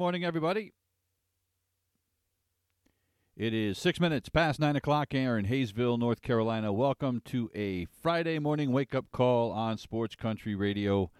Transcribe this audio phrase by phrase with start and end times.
[0.00, 0.72] Morning, everybody.
[3.36, 6.72] It is six minutes past nine o'clock here in Hayesville, North Carolina.
[6.72, 11.10] Welcome to a Friday morning wake up call on Sports Country Radio.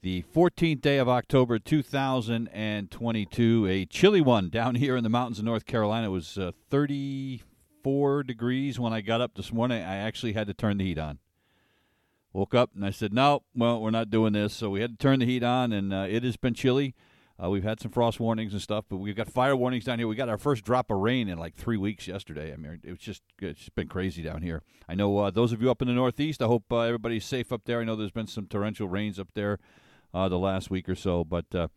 [0.00, 5.44] The 14th day of October 2022, a chilly one down here in the mountains of
[5.44, 6.06] North Carolina.
[6.06, 9.82] It was uh, 34 degrees when I got up this morning.
[9.82, 11.18] I actually had to turn the heat on.
[12.32, 14.54] Woke up and I said, no, well, we're not doing this.
[14.54, 16.94] So we had to turn the heat on, and uh, it has been chilly.
[17.42, 20.06] Uh, we've had some frost warnings and stuff, but we've got fire warnings down here.
[20.06, 22.52] We got our first drop of rain in like three weeks yesterday.
[22.52, 24.62] I mean, it's just it's just been crazy down here.
[24.88, 26.42] I know uh, those of you up in the Northeast.
[26.42, 27.80] I hope uh, everybody's safe up there.
[27.80, 29.58] I know there's been some torrential rains up there
[30.14, 31.68] uh, the last week or so, but uh,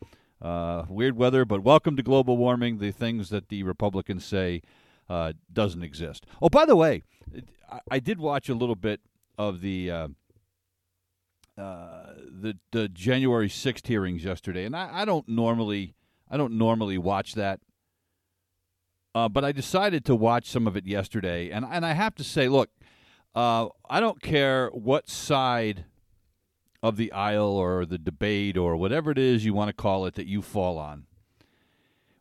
[0.42, 1.46] uh, weird weather.
[1.46, 2.78] But welcome to global warming.
[2.78, 4.62] The things that the Republicans say
[5.08, 6.26] doesn't exist.
[6.42, 7.04] Oh, by the way,
[7.72, 9.02] I, I did watch a little bit
[9.38, 10.10] of the
[11.58, 15.96] uh, the the January sixth hearings yesterday, and I, I, don't normally
[16.30, 17.62] I don't normally watch that,
[19.14, 22.24] uh, but I decided to watch some of it yesterday, and and I have to
[22.24, 22.70] say, look,
[23.34, 25.86] uh, I don't care what side
[26.84, 30.16] of the aisle or the debate or whatever it is you want to call it
[30.16, 31.06] that you fall on.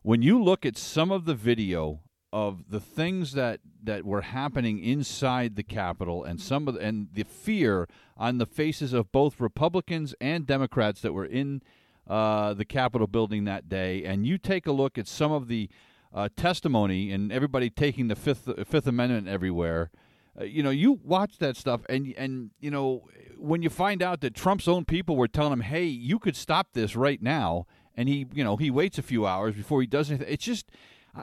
[0.01, 1.99] When you look at some of the video
[2.33, 7.07] of the things that that were happening inside the Capitol and some of the, and
[7.13, 7.87] the fear
[8.17, 11.61] on the faces of both Republicans and Democrats that were in
[12.07, 15.69] uh, the Capitol building that day, and you take a look at some of the
[16.13, 19.91] uh, testimony and everybody taking the Fifth Fifth Amendment everywhere.
[20.39, 23.07] Uh, you know, you watch that stuff, and and you know
[23.37, 26.73] when you find out that Trump's own people were telling him, "Hey, you could stop
[26.73, 27.65] this right now,"
[27.95, 30.27] and he, you know, he waits a few hours before he does anything.
[30.29, 30.69] It's just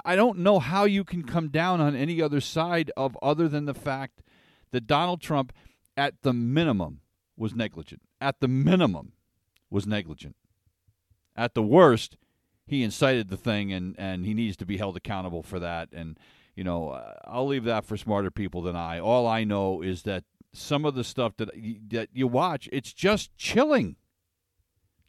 [0.04, 3.66] I don't know how you can come down on any other side of other than
[3.66, 4.22] the fact
[4.70, 5.52] that Donald Trump,
[5.96, 7.00] at the minimum,
[7.36, 8.02] was negligent.
[8.20, 9.12] At the minimum,
[9.70, 10.36] was negligent.
[11.36, 12.16] At the worst,
[12.66, 15.88] he incited the thing, and and he needs to be held accountable for that.
[15.92, 16.18] And
[16.54, 18.98] you know, uh, I'll leave that for smarter people than I.
[18.98, 21.50] All I know is that some of the stuff that
[21.88, 23.96] that you watch, it's just chilling,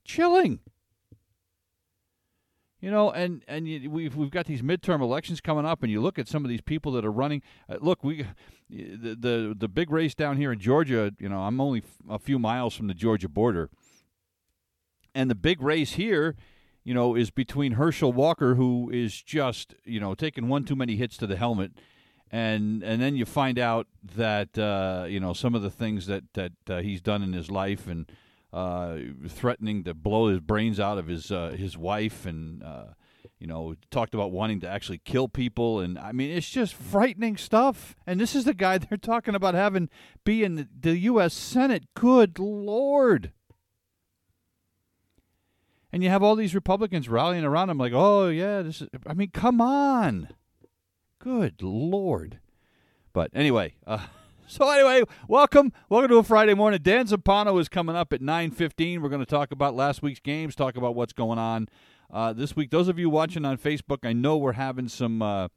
[0.05, 0.59] chilling.
[2.83, 6.01] You know, and and you, we've we've got these midterm elections coming up, and you
[6.01, 7.41] look at some of these people that are running.
[7.69, 8.25] Uh, look, we
[8.69, 11.13] the, the the big race down here in Georgia.
[11.17, 13.69] You know, I'm only f- a few miles from the Georgia border,
[15.15, 16.35] and the big race here,
[16.83, 20.97] you know, is between Herschel Walker, who is just you know taking one too many
[20.97, 21.71] hits to the helmet,
[22.29, 26.25] and and then you find out that uh, you know some of the things that
[26.33, 28.11] that uh, he's done in his life and
[28.53, 32.85] uh, threatening to blow his brains out of his uh, his wife, and uh,
[33.39, 37.35] you know talked about wanting to actually kill people, and I mean it's just frightening
[37.35, 37.95] stuff.
[38.05, 39.89] And this is the guy they're talking about having
[40.23, 41.33] be in the U.S.
[41.33, 41.85] Senate.
[41.95, 43.31] Good lord!
[45.91, 49.15] And you have all these Republicans rallying around him, like, "Oh yeah, this is." I
[49.15, 50.29] mean, come on!
[51.17, 52.39] Good lord!
[53.13, 53.75] But anyway.
[53.87, 54.05] Uh,
[54.53, 56.79] so anyway, welcome, welcome to a Friday morning.
[56.83, 59.01] Dan Zampano is coming up at nine fifteen.
[59.01, 61.67] We're going to talk about last week's games, talk about what's going on
[62.11, 62.69] uh, this week.
[62.69, 65.47] Those of you watching on Facebook, I know we're having some uh,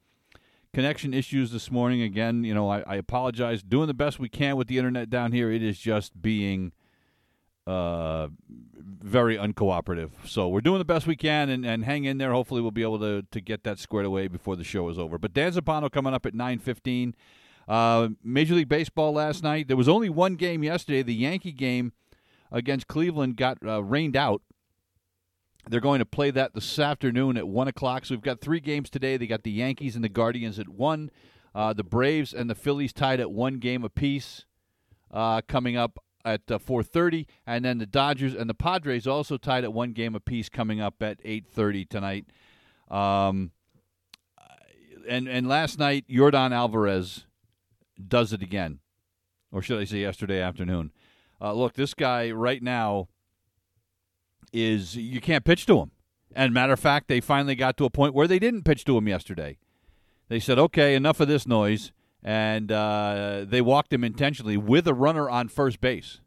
[0.72, 2.00] connection issues this morning.
[2.00, 3.62] Again, you know, I, I, apologize.
[3.62, 5.52] Doing the best we can with the internet down here.
[5.52, 6.72] It is just being
[7.66, 8.28] uh,
[8.78, 10.12] very uncooperative.
[10.24, 12.32] So we're doing the best we can, and, and hang in there.
[12.32, 15.18] Hopefully, we'll be able to to get that squared away before the show is over.
[15.18, 17.14] But Dan Zampano coming up at nine fifteen.
[17.68, 19.68] Uh, Major League Baseball last night.
[19.68, 21.02] There was only one game yesterday.
[21.02, 21.92] The Yankee game
[22.52, 24.42] against Cleveland got uh, rained out.
[25.68, 28.04] They're going to play that this afternoon at one o'clock.
[28.04, 29.16] So we've got three games today.
[29.16, 31.10] They got the Yankees and the Guardians at one.
[31.54, 34.44] Uh, the Braves and the Phillies tied at one game apiece.
[35.10, 39.64] Uh, coming up at uh, 4:30, and then the Dodgers and the Padres also tied
[39.64, 40.48] at one game apiece.
[40.48, 42.26] Coming up at 8:30 tonight.
[42.90, 43.52] Um,
[45.08, 47.26] and and last night, Yordan Alvarez
[48.06, 48.80] does it again,
[49.52, 50.92] or should I say yesterday afternoon.
[51.40, 53.08] Uh, look, this guy right now
[54.52, 55.90] is you can't pitch to him.
[56.34, 58.96] And matter of fact, they finally got to a point where they didn't pitch to
[58.98, 59.58] him yesterday.
[60.28, 64.94] They said, "Okay, enough of this noise," and uh, they walked him intentionally with a
[64.94, 66.20] runner on first base.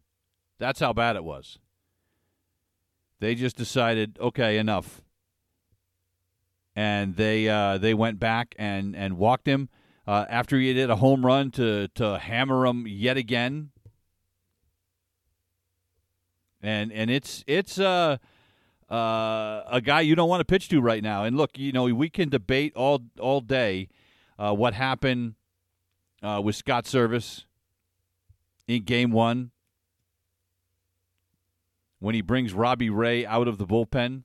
[0.58, 1.60] That's how bad it was.
[3.20, 5.04] They just decided, okay, enough,
[6.76, 9.70] and they uh, they went back and and walked him
[10.08, 13.72] uh, after he did a home run to to hammer him yet again.
[16.62, 18.18] And and it's it's uh
[18.90, 21.24] uh, a guy you don't want to pitch to right now.
[21.24, 23.88] And look, you know, we can debate all all day
[24.38, 25.36] uh, what happened
[26.24, 27.46] uh, with Scott Servais
[28.68, 29.52] in Game One
[32.00, 34.24] when he brings Robbie Ray out of the bullpen.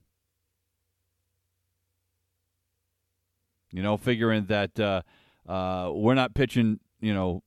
[3.70, 4.78] You know, figuring that
[5.48, 7.42] uh, we're not pitching, you know,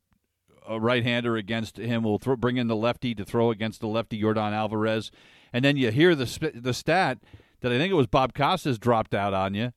[0.67, 2.03] a right-hander against him.
[2.03, 5.11] We'll throw, bring in the lefty to throw against the lefty Yordan Alvarez.
[5.53, 7.19] And then you hear the the stat
[7.61, 9.71] that I think it was Bob Costas dropped out on you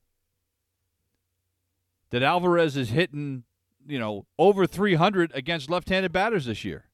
[2.11, 3.45] that Alvarez is hitting,
[3.87, 6.87] you know, over 300 against left-handed batters this year.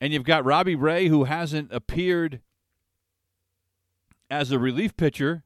[0.00, 2.40] And you've got Robbie Ray who hasn't appeared
[4.28, 5.44] as a relief pitcher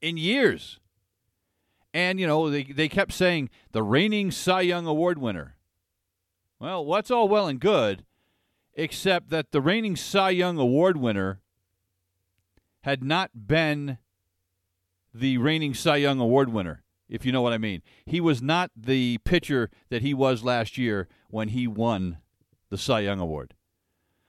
[0.00, 0.80] in years.
[1.94, 5.54] And, you know, they, they kept saying the reigning Cy Young Award winner.
[6.58, 8.04] Well, what's all well and good,
[8.74, 11.40] except that the reigning Cy Young Award winner
[12.82, 13.98] had not been
[15.14, 17.80] the reigning Cy Young Award winner, if you know what I mean.
[18.04, 22.18] He was not the pitcher that he was last year when he won
[22.70, 23.54] the Cy Young Award.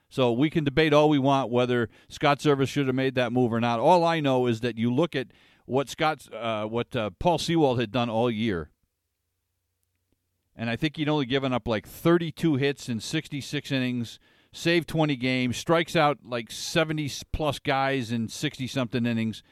[0.07, 3.51] So we can debate all we want whether Scott Servais should have made that move
[3.51, 3.79] or not.
[3.79, 5.27] All I know is that you look at
[5.65, 8.69] what Scott, uh, what uh, Paul Sewald had done all year,
[10.55, 14.19] and I think he'd only given up like 32 hits in 66 innings,
[14.53, 19.43] saved 20 games, strikes out like 70 plus guys in 60 something innings.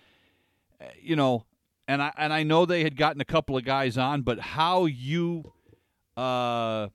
[0.79, 1.45] Uh, you know,
[1.87, 4.85] and I and I know they had gotten a couple of guys on, but how
[4.85, 5.53] you
[6.15, 6.87] uh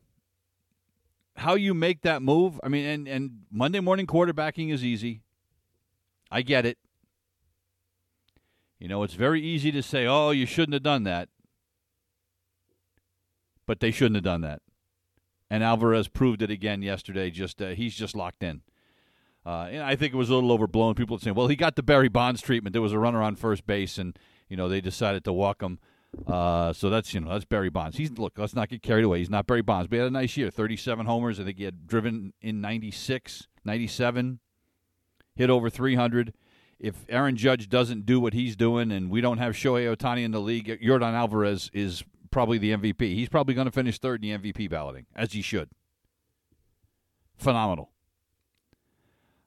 [1.37, 5.21] how you make that move, I mean and and Monday morning quarterbacking is easy.
[6.31, 6.79] I get it.
[8.79, 11.29] You know, it's very easy to say, "Oh, you shouldn't have done that."
[13.69, 14.63] but they shouldn't have done that.
[15.51, 17.31] And Alvarez proved it again yesterday.
[17.31, 18.63] Just uh, he's just locked in.
[19.47, 20.95] Uh, and I think it was a little overblown.
[20.95, 22.73] People would say, "Well, he got the Barry Bonds treatment.
[22.73, 25.79] There was a runner on first base, and you know they decided to walk him."
[26.27, 27.97] Uh, so that's you know that's Barry Bonds.
[27.97, 28.35] He's look.
[28.37, 29.19] Let's not get carried away.
[29.19, 30.51] He's not Barry Bonds, but he had a nice year.
[30.51, 31.39] Thirty-seven homers.
[31.39, 34.41] I think he had driven in 96, 97,
[35.35, 36.35] hit over three hundred.
[36.81, 40.31] If Aaron Judge doesn't do what he's doing, and we don't have Shohei Ohtani in
[40.31, 43.01] the league, Yordan Alvarez is probably the MVP.
[43.15, 45.71] He's probably going to finish third in the MVP balloting, as he should.
[47.37, 47.91] Phenomenal.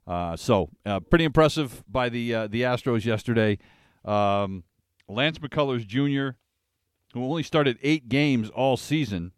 [0.07, 3.57] Uh, so uh, pretty impressive by the uh, the Astros yesterday.
[4.03, 4.63] Um,
[5.07, 6.37] Lance McCullers Jr.,
[7.13, 9.31] who only started eight games all season,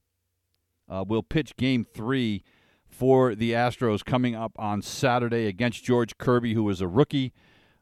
[0.90, 2.44] uh, will pitch Game Three
[2.88, 7.34] for the Astros coming up on Saturday against George Kirby, who is a rookie,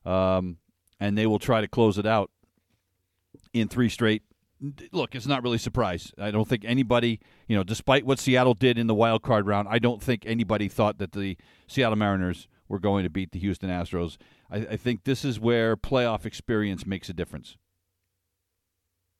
[0.06, 0.58] um,
[1.00, 2.32] and they will try to close it out
[3.54, 4.24] in three straight
[4.92, 6.12] look, it's not really a surprise.
[6.18, 9.68] I don't think anybody, you know, despite what Seattle did in the wild card round,
[9.68, 13.70] I don't think anybody thought that the Seattle Mariners were going to beat the Houston
[13.70, 14.18] Astros.
[14.50, 17.58] I, I think this is where playoff experience makes a difference.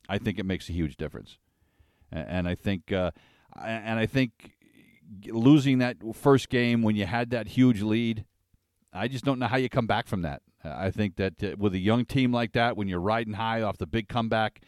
[0.08, 1.38] I think it makes a huge difference,
[2.12, 3.12] and, and I think, uh,
[3.60, 4.58] and I think
[5.28, 8.26] losing that first game when you had that huge lead,
[8.94, 10.42] I just don't know how you come back from that.
[10.64, 13.78] I think that uh, with a young team like that, when you're riding high off
[13.78, 14.62] the big comeback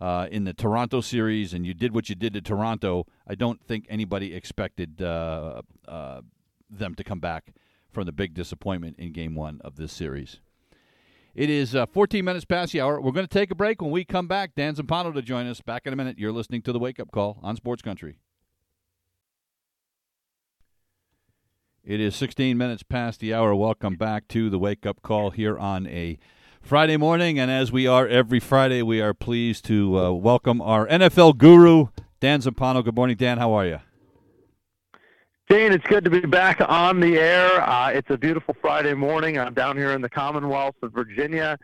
[0.00, 3.06] uh, in the Toronto series, and you did what you did to Toronto.
[3.26, 6.22] I don't think anybody expected uh, uh,
[6.68, 7.54] them to come back
[7.90, 10.40] from the big disappointment in Game One of this series.
[11.34, 13.00] It is uh, 14 minutes past the hour.
[13.00, 13.80] We're going to take a break.
[13.80, 15.60] When we come back, Dan Zampano to join us.
[15.60, 16.18] Back in a minute.
[16.18, 18.16] You're listening to the Wake Up Call on Sports Country.
[21.84, 23.56] It is 16 minutes past the hour.
[23.56, 26.16] Welcome back to the Wake Up Call here on a
[26.60, 30.86] Friday morning, and as we are every Friday, we are pleased to uh, welcome our
[30.86, 31.88] NFL guru,
[32.20, 32.84] Dan Zampano.
[32.84, 33.38] Good morning, Dan.
[33.38, 33.80] How are you?
[35.48, 37.68] Dane, it's good to be back on the air.
[37.68, 39.36] Uh, it's a beautiful Friday morning.
[39.36, 41.58] I'm down here in the Commonwealth of Virginia.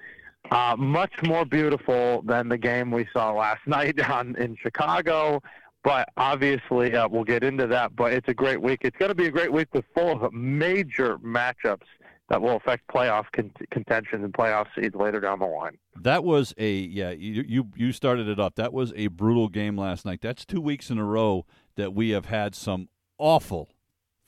[0.50, 5.40] Uh, much more beautiful than the game we saw last night on, in Chicago.
[5.84, 7.94] But obviously, uh, we'll get into that.
[7.96, 8.80] But it's a great week.
[8.82, 11.86] It's going to be a great week with full of major matchups
[12.28, 15.78] that will affect playoff con- contention and playoff seeds later down the line.
[16.00, 17.10] That was a yeah.
[17.10, 18.56] You, you you started it up.
[18.56, 20.20] That was a brutal game last night.
[20.20, 23.70] That's two weeks in a row that we have had some awful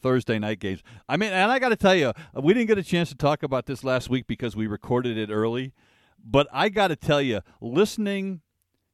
[0.00, 0.82] Thursday night games.
[1.08, 3.42] I mean, and I got to tell you, we didn't get a chance to talk
[3.42, 5.72] about this last week because we recorded it early.
[6.22, 8.40] But I got to tell you, listening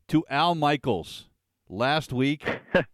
[0.09, 1.29] to Al Michaels
[1.69, 2.45] last week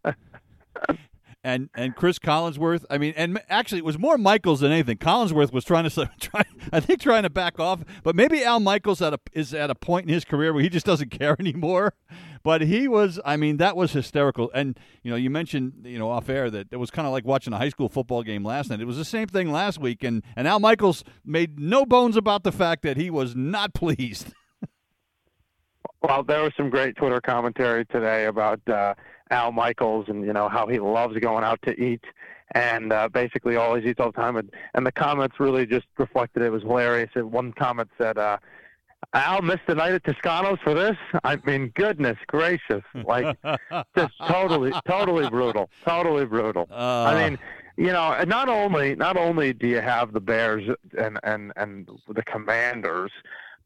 [1.45, 2.85] and and Chris Collinsworth.
[2.91, 4.99] I mean, and actually, it was more Michaels than anything.
[4.99, 7.81] Collinsworth was trying to try, I think, trying to back off.
[8.03, 10.69] But maybe Al Michaels at a, is at a point in his career where he
[10.69, 11.95] just doesn't care anymore.
[12.45, 14.51] But he was, I mean, that was hysterical.
[14.53, 17.25] And you know, you mentioned, you know, off air that it was kind of like
[17.25, 18.81] watching a high school football game last night.
[18.81, 22.43] It was the same thing last week, and and Al Michaels made no bones about
[22.43, 24.33] the fact that he was not pleased.
[26.03, 28.95] Well, there was some great Twitter commentary today about uh,
[29.31, 32.05] Al Michaels and you know how he loves going out to eat
[32.55, 34.37] and uh, basically always eats all the time.
[34.37, 36.47] And, and the comments really just reflected it.
[36.47, 37.11] it was hilarious.
[37.15, 38.39] And one comment said, uh,
[39.15, 43.37] "Al missed the night at Toscano's for this." I mean, goodness gracious, like
[43.97, 46.67] just totally, totally brutal, totally brutal.
[46.71, 47.39] Uh, I mean,
[47.77, 50.69] you know, not only not only do you have the Bears
[50.99, 53.13] and and and the Commanders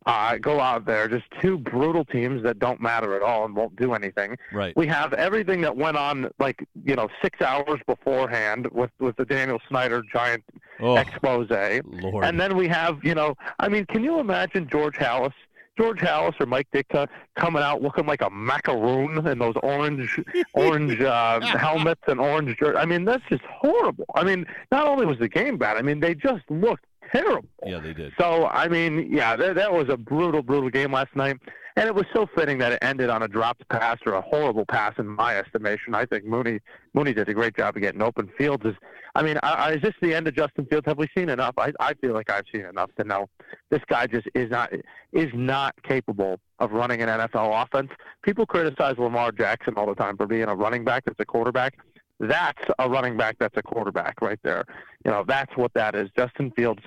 [0.07, 3.75] uh, go out there, just two brutal teams that don't matter at all and won't
[3.77, 4.37] do anything.
[4.53, 4.75] right.
[4.77, 9.25] We have everything that went on, like you know, six hours beforehand with with the
[9.25, 10.45] Daniel Snyder giant
[10.79, 12.25] Oh, expose, Lord.
[12.27, 15.33] and then we have, you know, I mean, can you imagine George Halas?
[15.79, 20.19] George Halas or Mike Ditka coming out looking like a macaroon in those orange
[20.55, 22.77] orange uh, helmets and orange jerseys.
[22.79, 24.07] I mean, that's just horrible.
[24.15, 27.49] I mean, not only was the game bad, I mean, they just looked terrible.
[27.65, 28.13] yeah, they did.
[28.19, 31.37] So I mean, yeah, that, that was a brutal, brutal game last night,
[31.77, 34.65] and it was so fitting that it ended on a dropped pass or a horrible
[34.65, 35.95] pass in my estimation.
[35.95, 36.61] I think Mooney
[36.95, 38.65] Mooney did a great job of getting open fields.
[38.65, 38.75] Is
[39.15, 40.87] I mean, I, I, is this the end of Justin Fields?
[40.87, 41.55] Have we seen enough?
[41.57, 43.29] I, I feel like I've seen enough to know
[43.71, 44.71] this guy just is not
[45.13, 47.91] is not capable of running an NFL offense.
[48.23, 51.79] People criticize Lamar Jackson all the time for being a running back that's a quarterback.
[52.21, 54.65] That's a running back that's a quarterback right there.
[55.05, 56.09] You know, that's what that is.
[56.17, 56.83] Justin Fields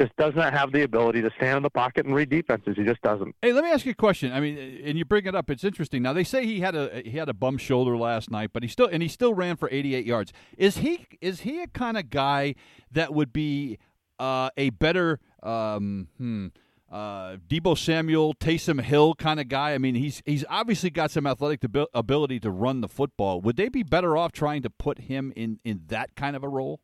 [0.00, 2.76] just does not have the ability to stand in the pocket and read defenses.
[2.76, 3.34] He just doesn't.
[3.42, 4.32] Hey, let me ask you a question.
[4.32, 5.50] I mean, and you bring it up.
[5.50, 6.02] It's interesting.
[6.02, 8.68] Now they say he had a he had a bum shoulder last night, but he
[8.68, 10.32] still and he still ran for 88 yards.
[10.56, 12.54] Is he is he a kind of guy
[12.92, 13.78] that would be
[14.18, 16.48] uh, a better um, hmm,
[16.90, 19.74] uh, Deebo Samuel, Taysom Hill kind of guy?
[19.74, 23.40] I mean, he's he's obviously got some athletic ability to run the football.
[23.40, 26.48] Would they be better off trying to put him in in that kind of a
[26.48, 26.80] role?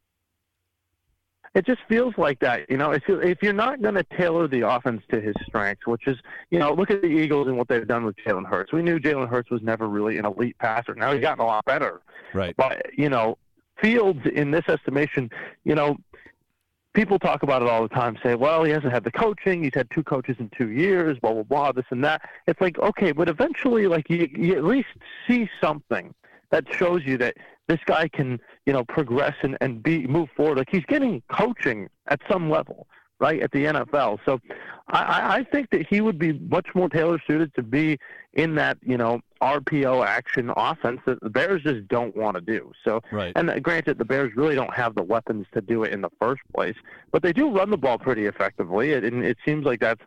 [1.55, 2.91] It just feels like that, you know.
[2.91, 6.17] If you if you're not going to tailor the offense to his strengths, which is,
[6.51, 8.73] you know, look at the Eagles and what they've done with Jalen Hurts.
[8.73, 10.97] We knew Jalen Hurts was never really an elite passer.
[10.97, 12.03] Now he's gotten a lot better.
[12.33, 12.57] Right.
[12.57, 13.39] But you know,
[13.81, 15.31] Fields in this estimation,
[15.63, 15.97] you know,
[16.93, 18.19] people talk about it all the time.
[18.21, 19.63] Say, well, he hasn't had the coaching.
[19.63, 21.19] He's had two coaches in two years.
[21.21, 21.73] Blah blah blah.
[21.73, 22.23] This and that.
[22.49, 24.89] It's like okay, but eventually, like you, you at least
[25.29, 26.13] see something
[26.51, 30.59] that shows you that this guy can, you know, progress and, and be move forward.
[30.59, 32.87] Like he's getting coaching at some level,
[33.21, 34.19] right, at the NFL.
[34.25, 34.41] So
[34.89, 37.99] I, I think that he would be much more tailor suited to be
[38.33, 42.73] in that, you know, RPO action offense that the Bears just don't want to do.
[42.85, 43.33] So Right.
[43.37, 46.43] and granted, the Bears really don't have the weapons to do it in the first
[46.55, 46.77] place,
[47.13, 50.01] but they do run the ball pretty effectively, and it seems like that's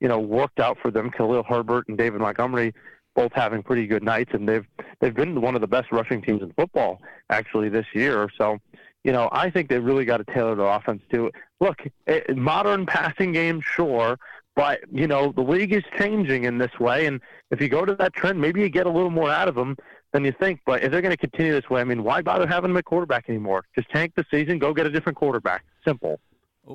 [0.00, 1.10] you know worked out for them.
[1.10, 2.72] Khalil Herbert and David Montgomery
[3.18, 4.64] both having pretty good nights, and they've
[5.00, 8.28] they've been one of the best rushing teams in football actually this year.
[8.38, 8.58] So
[9.02, 11.32] you know I think they really got to tailor the offense to.
[11.60, 14.16] Look, eh, modern passing game, sure.
[14.54, 17.20] But you know the league is changing in this way, and
[17.50, 19.76] if you go to that trend, maybe you get a little more out of them
[20.12, 20.60] than you think.
[20.64, 22.84] But if they're going to continue this way, I mean, why bother having them at
[22.84, 23.64] quarterback anymore?
[23.74, 25.64] Just tank the season, go get a different quarterback.
[25.84, 26.20] Simple.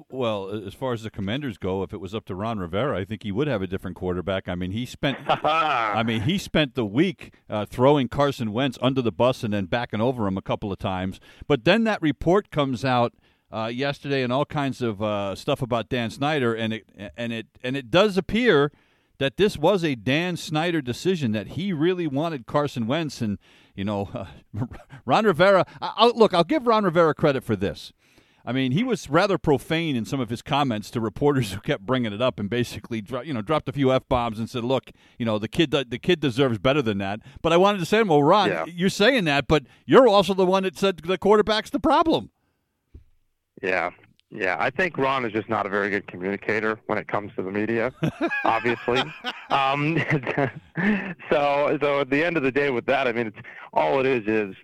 [0.09, 3.05] Well, as far as the Commanders go, if it was up to Ron Rivera, I
[3.05, 4.49] think he would have a different quarterback.
[4.49, 9.03] I mean, he spent I mean, he spent the week uh, throwing Carson Wentz under
[9.03, 11.19] the bus and then backing over him a couple of times.
[11.47, 13.13] But then that report comes out
[13.51, 17.47] uh, yesterday and all kinds of uh, stuff about Dan Snyder, and it and it
[17.61, 18.71] and it does appear
[19.19, 23.37] that this was a Dan Snyder decision that he really wanted Carson Wentz, and
[23.75, 24.65] you know, uh,
[25.05, 25.67] Ron Rivera.
[25.79, 27.93] I, I'll, look, I'll give Ron Rivera credit for this.
[28.45, 31.85] I mean, he was rather profane in some of his comments to reporters who kept
[31.85, 34.91] bringing it up, and basically, you know, dropped a few f bombs and said, "Look,
[35.17, 38.03] you know, the kid, the kid deserves better than that." But I wanted to say,
[38.03, 38.65] "Well, Ron, Yeah.
[38.67, 42.31] you're saying that, but you're also the one that said the quarterback's the problem."
[43.61, 43.91] Yeah.
[44.35, 47.43] Yeah, I think Ron is just not a very good communicator when it comes to
[47.43, 47.93] the media,
[48.43, 48.99] obviously.
[49.51, 49.95] um,
[51.29, 53.37] so, so at the end of the day, with that, I mean, it's
[53.73, 54.55] all it is is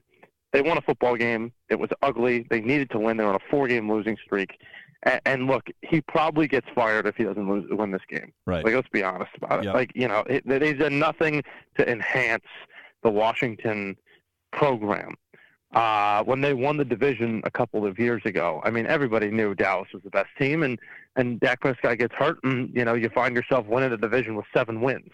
[0.53, 1.51] they won a football game.
[1.69, 2.45] It was ugly.
[2.49, 3.17] They needed to win.
[3.17, 4.57] They're on a four-game losing streak.
[5.03, 8.33] And, and look, he probably gets fired if he doesn't lose, win this game.
[8.45, 8.65] Right.
[8.65, 9.65] Like, let's be honest about it.
[9.65, 9.73] Yep.
[9.75, 11.43] Like, you know, it, they've done nothing
[11.77, 12.43] to enhance
[13.03, 13.95] the Washington
[14.51, 15.13] program.
[15.73, 18.59] uh, when they won the division a couple of years ago.
[18.63, 20.79] I mean, everybody knew Dallas was the best team, and
[21.15, 24.45] and Dak Prescott gets hurt, and you know you find yourself winning the division with
[24.53, 25.11] seven wins.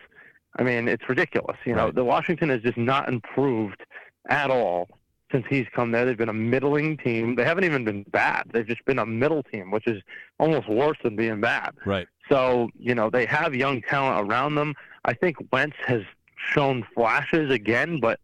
[0.58, 1.58] I mean, it's ridiculous.
[1.66, 1.96] You know, Right.
[1.96, 3.82] the Washington has just not improved
[4.30, 4.88] at all
[5.36, 6.06] since he's come there.
[6.06, 7.36] They've been a middling team.
[7.36, 8.44] They haven't even been bad.
[8.54, 10.02] They've just been a middle team, which is
[10.40, 11.72] almost worse than being bad.
[11.86, 12.08] Right.
[12.30, 14.74] So, you know, they have young talent around them.
[15.04, 16.04] I think Wentz has
[16.38, 18.22] shown flashes again, but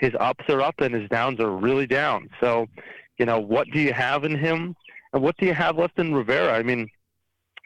[0.00, 2.28] his ups are up and his downs are really down.
[2.40, 2.66] So,
[3.18, 4.74] you know, what do you have in him?
[5.12, 6.54] And what do you have left in Rivera?
[6.54, 6.88] I mean,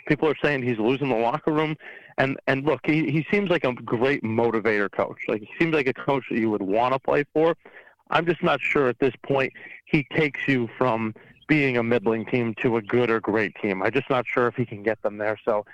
[0.06, 1.76] people are saying he's losing the locker room.
[2.18, 5.16] And and look, he, he seems like a great motivator coach.
[5.28, 7.56] Like he seems like a coach that you would want to play for.
[8.12, 9.52] I'm just not sure at this point
[9.86, 11.14] he takes you from
[11.48, 13.82] being a middling team to a good or great team.
[13.82, 15.38] I'm just not sure if he can get them there.
[15.44, 15.64] So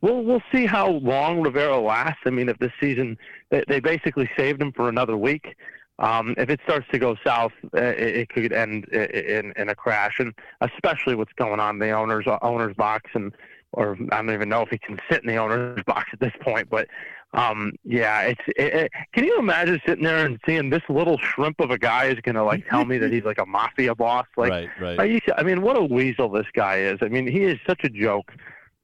[0.00, 2.22] we'll we'll see how long Rivera lasts.
[2.24, 3.18] I mean, if this season
[3.50, 5.56] they, they basically saved him for another week.
[6.00, 9.74] Um, if it starts to go south, uh, it, it could end in in a
[9.74, 13.32] crash, and especially what's going on in the owners owners box, and
[13.72, 16.32] or I don't even know if he can sit in the owner's box at this
[16.40, 16.68] point.
[16.70, 16.88] But
[17.34, 18.40] um, yeah, it's.
[18.48, 22.06] It, it, can you imagine sitting there and seeing this little shrimp of a guy
[22.06, 24.26] is going to like tell me that he's like a mafia boss?
[24.36, 24.68] Like, right.
[24.80, 25.00] Right.
[25.00, 26.98] I, used I mean, what a weasel this guy is.
[27.02, 28.32] I mean, he is such a joke.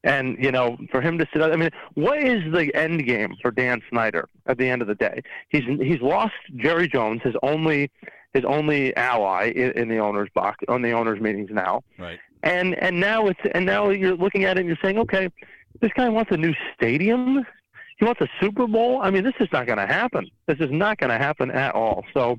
[0.05, 3.51] And you know, for him to sit, I mean, what is the end game for
[3.51, 5.23] Dan Snyder at the end of the day?
[5.49, 7.91] He's he's lost Jerry Jones, his only
[8.35, 12.19] his only ally in, in the owners box on the owners meetings now, Right.
[12.45, 15.29] And and now it's and now you're looking at it and you're saying, okay,
[15.81, 17.45] this guy wants a new stadium.
[17.99, 19.01] He wants a Super Bowl.
[19.03, 20.29] I mean, this is not going to happen.
[20.47, 22.05] This is not going to happen at all.
[22.13, 22.39] So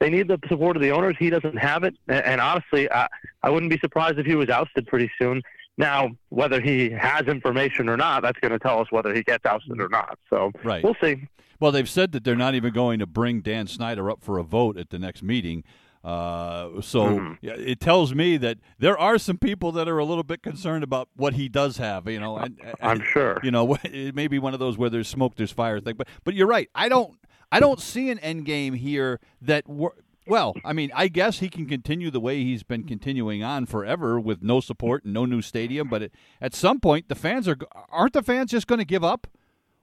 [0.00, 1.16] they need the support of the owners.
[1.18, 3.06] He doesn't have it, and, and honestly, I,
[3.42, 5.42] I wouldn't be surprised if he was ousted pretty soon.
[5.78, 9.44] Now, whether he has information or not, that's going to tell us whether he gets
[9.44, 10.18] ousted or not.
[10.30, 10.82] So Right.
[10.82, 11.28] we'll see.
[11.60, 14.42] Well, they've said that they're not even going to bring Dan Snyder up for a
[14.42, 15.64] vote at the next meeting.
[16.06, 17.38] Uh, so Mhm.
[17.40, 20.84] yeah, it tells me that there are some people that are a little bit concerned
[20.84, 22.08] about what he does have.
[22.08, 23.40] You know, and, and- I'm sure.
[23.42, 25.96] you know it may be one of those where there's smoke, there's fire thing.
[25.96, 26.68] But but you're right.
[26.76, 27.18] I don't
[27.50, 29.68] I don't see an end game here that.
[29.68, 29.96] Wor-
[30.28, 34.18] well, I mean, I guess he can continue the way he's been continuing on forever
[34.18, 35.88] with no support and no new stadium.
[35.88, 37.56] But it, at some point, the fans are
[37.90, 39.26] aren't the fans just going to give up?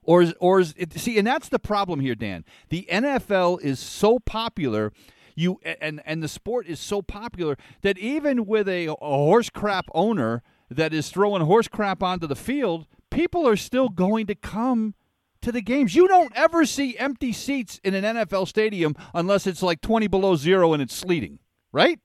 [0.06, 2.44] Or is, or is it, see, and that's the problem here, Dan.
[2.68, 4.92] The NFL is so popular,
[5.34, 9.86] you and and the sport is so popular that even with a, a horse crap
[9.94, 14.94] owner that is throwing horse crap onto the field, people are still going to come
[15.42, 15.94] to the games.
[15.94, 20.36] You don't ever see empty seats in an NFL stadium unless it's like twenty below
[20.36, 21.38] zero and it's sleeting,
[21.72, 21.98] right?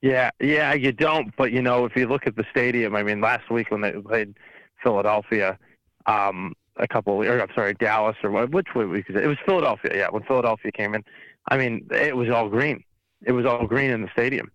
[0.00, 1.34] Yeah, yeah, you don't.
[1.36, 3.92] But you know, if you look at the stadium, I mean, last week when they
[3.92, 4.34] played
[4.82, 5.58] Philadelphia,
[6.06, 9.24] um, a couple, or I'm sorry, Dallas, or which week was it?
[9.24, 9.96] It was Philadelphia.
[9.96, 11.04] Yeah, when Philadelphia came in,
[11.48, 12.84] I mean, it was all green.
[13.26, 14.50] It was all green in the stadium.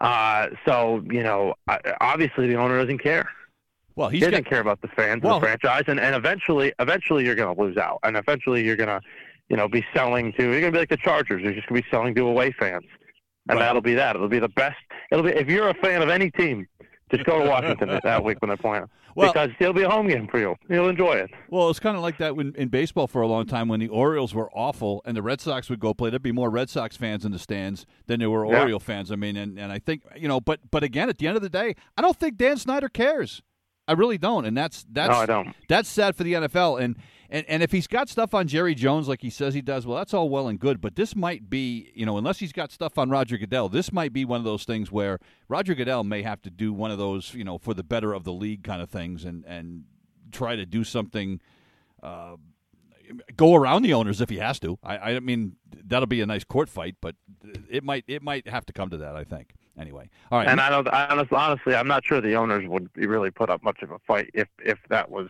[0.00, 1.54] Uh, so you know,
[2.00, 3.28] obviously the owner doesn't care.
[3.94, 7.24] Well, He doesn't got care about the fans Well- the franchise, and, and eventually, eventually
[7.24, 9.00] you're going to lose out, and eventually you're going to,
[9.50, 10.42] you know, be selling to.
[10.44, 11.42] You're going to be like the Chargers.
[11.42, 12.84] You're just going to be selling to away fans,
[13.48, 13.66] and Right.
[13.66, 14.16] that'll be that.
[14.16, 14.78] It'll be the best.
[15.10, 16.66] It'll be if you're a fan of any team,
[17.12, 20.08] just go to Washington that week when they're playing, Well- because it'll be a home
[20.08, 20.56] game for you.
[20.68, 21.30] You'll enjoy it.
[21.48, 23.88] Well, it's kind of like that when, in baseball for a long time when the
[23.88, 26.10] Orioles were awful and the Red Sox would go play.
[26.10, 28.62] There'd be more Red Sox fans in the stands than there were Yeah.
[28.62, 29.10] Oriole fans.
[29.12, 31.42] I mean, and, and I think you know, but but again, at the end of
[31.42, 33.42] the day, I don't think Dan Snyder cares.
[33.88, 35.54] I really don't, and that's that's no, I don't.
[35.68, 36.80] that's sad for the NFL.
[36.80, 36.96] And,
[37.32, 39.96] and and if he's got stuff on Jerry Jones like he says he does, well,
[39.96, 40.82] that's all well and good.
[40.82, 44.12] But this might be, you know, unless he's got stuff on Roger Goodell, this might
[44.12, 45.18] be one of those things where
[45.48, 48.24] Roger Goodell may have to do one of those, you know, for the better of
[48.24, 49.84] the league kind of things, and and
[50.30, 51.40] try to do something.
[52.02, 52.36] Uh,
[53.36, 54.78] go around the owners if he has to.
[54.82, 57.16] I, I mean, that'll be a nice court fight, but
[57.70, 59.16] it might it might have to come to that.
[59.16, 59.54] I think.
[59.78, 60.48] Anyway, all right.
[60.48, 60.86] And I don't.
[60.88, 63.98] I honestly, honestly, I'm not sure the owners would really put up much of a
[64.00, 65.28] fight if if that was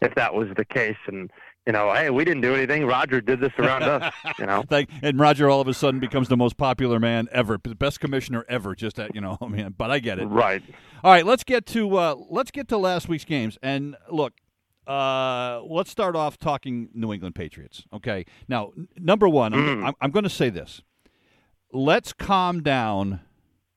[0.00, 0.96] if that was the case.
[1.06, 1.30] And
[1.66, 2.86] you know, hey, we didn't do anything.
[2.86, 4.12] Roger did this around us.
[4.38, 4.64] You know.
[5.02, 8.44] And Roger all of a sudden becomes the most popular man ever, the best commissioner
[8.48, 8.74] ever.
[8.74, 10.26] Just at you know, I mean, but I get it.
[10.26, 10.62] Right.
[11.04, 13.58] All right, let's get to uh, let's get to last week's games.
[13.62, 14.32] And look,
[14.86, 17.84] uh, let's start off talking New England Patriots.
[17.92, 19.86] Okay, now n- number one, I'm, Mm.
[19.88, 20.82] I'm, I'm going to say this.
[21.72, 23.20] Let's calm down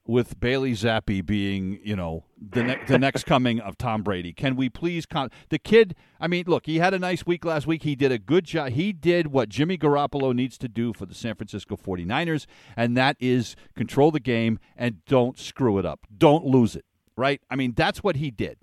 [0.08, 4.34] with Bailey Zappe being, you know, the ne- the next coming of Tom Brady.
[4.34, 5.96] Can we please calm the kid?
[6.20, 7.84] I mean, look, he had a nice week last week.
[7.84, 8.70] He did a good job.
[8.70, 13.16] He did what Jimmy Garoppolo needs to do for the San Francisco 49ers, and that
[13.20, 16.02] is control the game and don't screw it up.
[16.16, 17.42] Don't lose it, right?
[17.50, 18.58] I mean, that's what he did.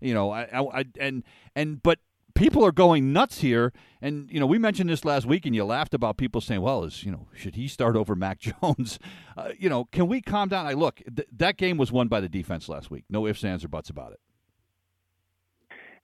[0.00, 1.24] You know, I, I, I and
[1.56, 1.98] and but
[2.34, 3.72] people are going nuts here.
[4.00, 6.84] And you know, we mentioned this last week, and you laughed about people saying, "Well,
[6.84, 8.98] is you know, should he start over Mac Jones?"
[9.36, 10.66] Uh, you know, can we calm down?
[10.66, 13.04] I look, th- that game was won by the defense last week.
[13.08, 14.20] No ifs, ands, or buts about it.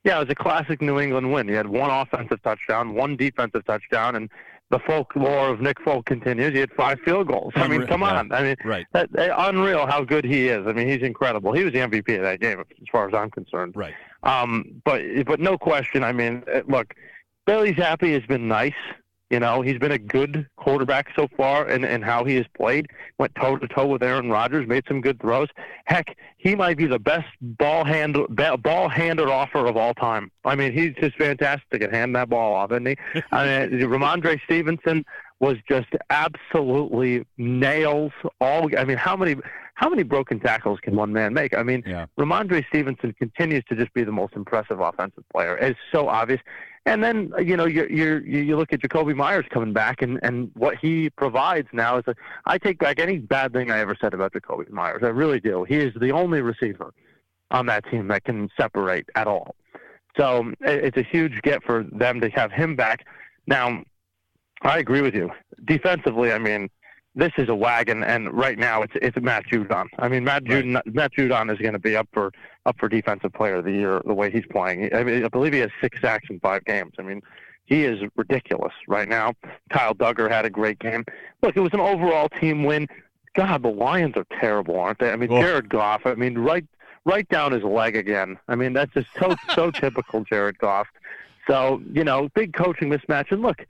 [0.02, 1.46] Yeah, it was a classic New England win.
[1.46, 4.30] You had one offensive touchdown, one defensive touchdown, and
[4.70, 6.54] the folklore of Nick Folk continues.
[6.54, 7.52] He had five field goals.
[7.56, 8.32] I mean, come on.
[8.32, 8.86] I mean, right.
[8.92, 10.66] That, that, unreal how good he is.
[10.66, 11.52] I mean, he's incredible.
[11.52, 13.74] He was the MVP of that game, as far as I'm concerned.
[13.76, 13.94] Right.
[14.22, 16.04] Um, but but no question.
[16.04, 16.94] I mean, look,
[17.46, 18.74] Bailey Zappe has been nice.
[19.30, 22.88] You know, he's been a good quarterback so far and, and how he has played.
[23.18, 25.46] Went toe to toe with Aaron Rodgers, made some good throws.
[25.84, 28.16] Heck, he might be the best ball hand
[28.60, 30.32] ball handed offer of all time.
[30.44, 32.96] I mean, he's just fantastic at handing that ball off, isn't he?
[33.30, 35.04] I mean, Rhamondre Stevenson
[35.40, 39.36] was just absolutely nails all I mean, how many
[39.74, 41.56] how many broken tackles can one man make?
[41.56, 42.06] I mean, yeah.
[42.18, 45.56] Rhamondre Stevenson continues to just be the most impressive offensive player.
[45.56, 46.40] It's so obvious.
[46.86, 50.50] And then you know you you you look at Jakobi Meyers coming back and and
[50.54, 54.14] what he provides now is a, I take back any bad thing I ever said
[54.14, 55.02] about Jakobi Meyers.
[55.02, 55.64] I really do.
[55.64, 56.92] He is the only receiver
[57.50, 59.56] on that team that can separate at all.
[60.16, 63.06] So it's a huge get for them to have him back.
[63.46, 63.82] Now,
[64.62, 65.30] I agree with you.
[65.64, 66.68] Defensively, I mean,
[67.14, 69.86] this is a wagon, and right now it's it's Matt Judon.
[69.98, 70.94] I mean, Matt Judon right.
[70.94, 72.30] Matt Judon is going to be up for
[72.66, 74.94] up for defensive player of the year the way he's playing.
[74.94, 76.92] I mean, I believe he has six sacks in five games.
[76.98, 77.20] I mean,
[77.64, 79.34] he is ridiculous right now.
[79.70, 81.04] Kyle Dugger had a great game.
[81.42, 82.86] Look, it was an overall team win.
[83.34, 85.10] God, the Lions are terrible, aren't they?
[85.10, 85.40] I mean, oh.
[85.40, 86.02] Jared Goff.
[86.04, 86.66] I mean, right
[87.04, 88.38] right down his leg again.
[88.46, 90.86] I mean, that's just so so typical Jared Goff.
[91.48, 93.32] So you know, big coaching mismatch.
[93.32, 93.66] And look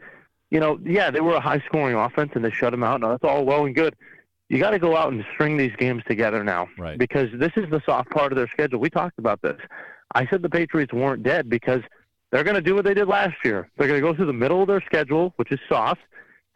[0.51, 3.01] you know, yeah, they were a high scoring offense and they shut them out.
[3.01, 3.95] Now that's all well and good.
[4.49, 6.99] You got to go out and string these games together now, right.
[6.99, 8.81] because this is the soft part of their schedule.
[8.81, 9.61] We talked about this.
[10.13, 11.83] I said the Patriots weren't dead because
[12.33, 13.71] they're going to do what they did last year.
[13.77, 16.01] They're going to go through the middle of their schedule, which is soft,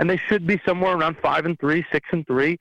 [0.00, 2.58] and they should be somewhere around five and three, six and three,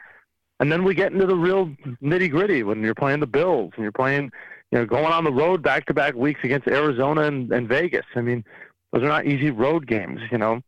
[0.60, 1.68] and then we get into the real
[2.02, 4.32] nitty gritty when you're playing the Bills and you're playing,
[4.72, 8.06] you know, going on the road back to back weeks against Arizona and, and Vegas.
[8.16, 8.46] I mean,
[8.94, 10.62] those are not easy road games, you know.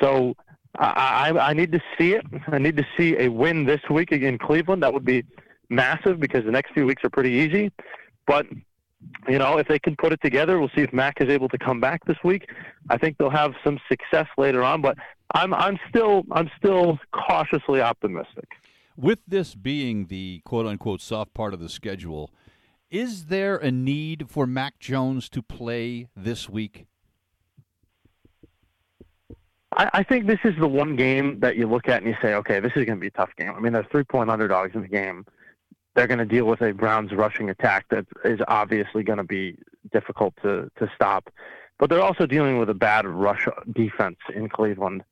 [0.00, 0.34] So
[0.78, 2.24] I, I, I need to see it.
[2.46, 4.82] I need to see a win this week in Cleveland.
[4.82, 5.24] That would be
[5.68, 7.72] massive because the next few weeks are pretty easy.
[8.26, 8.46] But
[9.28, 11.58] you know, if they can put it together, we'll see if Mac is able to
[11.58, 12.48] come back this week.
[12.88, 14.96] I think they'll have some success later on, but
[15.34, 18.48] I'm I'm still I'm still cautiously optimistic.
[18.96, 22.30] With this being the quote unquote soft part of the schedule,
[22.90, 26.86] is there a need for Mac Jones to play this week?
[29.76, 32.34] I, I think this is the one game that you look at and you say,
[32.34, 33.52] okay, this is going to be a tough game.
[33.56, 35.24] I mean, they're three point underdogs in the game.
[35.94, 39.58] They're going to deal with a Browns rushing attack that is obviously going to be
[39.92, 41.30] difficult to, to stop.
[41.78, 45.02] But they're also dealing with a bad rush defense in Cleveland.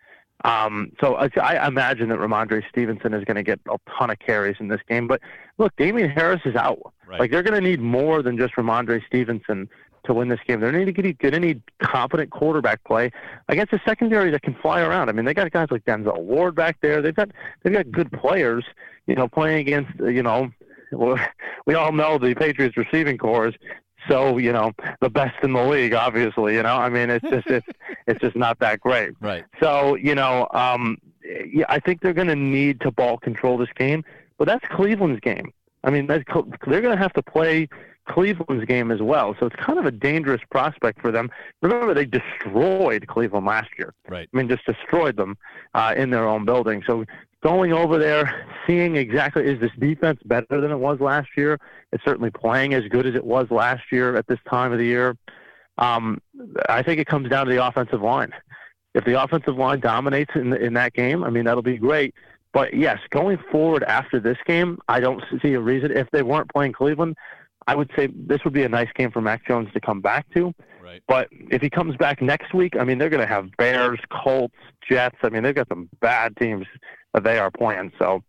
[0.45, 4.19] Um, so I, I imagine that Rhamondre Stevenson is going to get a ton of
[4.21, 5.07] carries in this game.
[5.07, 5.21] But
[5.59, 6.95] look, Damien Harris is out.
[7.07, 7.21] Right.
[7.21, 9.69] Like they're going to need more than just Rhamondre Stevenson
[10.05, 10.61] to win this game.
[10.61, 13.11] They're going to get, get any competent quarterback play
[13.49, 15.09] against a secondary that can fly around.
[15.09, 17.03] I mean, they got guys like Denzel Ward back there.
[17.03, 17.31] They've got
[17.63, 18.65] they've got good players.
[19.07, 20.51] You know, playing against you know,
[21.67, 23.55] we all know the Patriots receiving corps is
[24.09, 25.95] so you know the best in the league.
[25.95, 27.67] Obviously, you know, I mean, it's just it's
[28.07, 29.15] it's just not that great.
[29.21, 29.45] Right.
[29.61, 33.73] So you know, um, yeah, I think they're going to need to ball control this
[33.75, 34.05] game,
[34.39, 35.53] but that's Cleveland's game.
[35.83, 36.25] I mean, that's,
[36.67, 37.69] they're going to have to play
[38.09, 39.37] Cleveland's game as well.
[39.39, 41.31] So it's kind of a dangerous prospect for them.
[41.63, 43.95] Remember, they destroyed Cleveland last year.
[44.09, 44.29] Right.
[44.33, 45.37] I mean, just destroyed them
[45.75, 46.83] uh, in their own building.
[46.87, 47.05] So
[47.43, 51.59] going over there, seeing exactly is this defense better than it was last year?
[51.93, 54.87] It's certainly playing as good as it was last year at this time of the
[54.87, 55.17] year.
[55.79, 56.21] Um,
[56.69, 58.33] I think it comes down to the offensive line.
[58.95, 62.15] If the offensive line dominates in in that game, I mean that'll be great.
[62.53, 65.97] But yes, going forward after this game, I don't see a reason.
[65.97, 67.17] If they weren't playing Cleveland,
[67.67, 70.27] I would say this would be a nice game for Mac Jones to come back
[70.35, 70.55] to.
[70.83, 71.03] Right.
[71.07, 74.55] But if he comes back next week, I mean, they're going to have Bears, Colts,
[74.89, 75.17] Jets.
[75.23, 76.67] I mean, they've got some bad teams
[77.15, 77.93] that they are playing.
[77.99, 78.23] So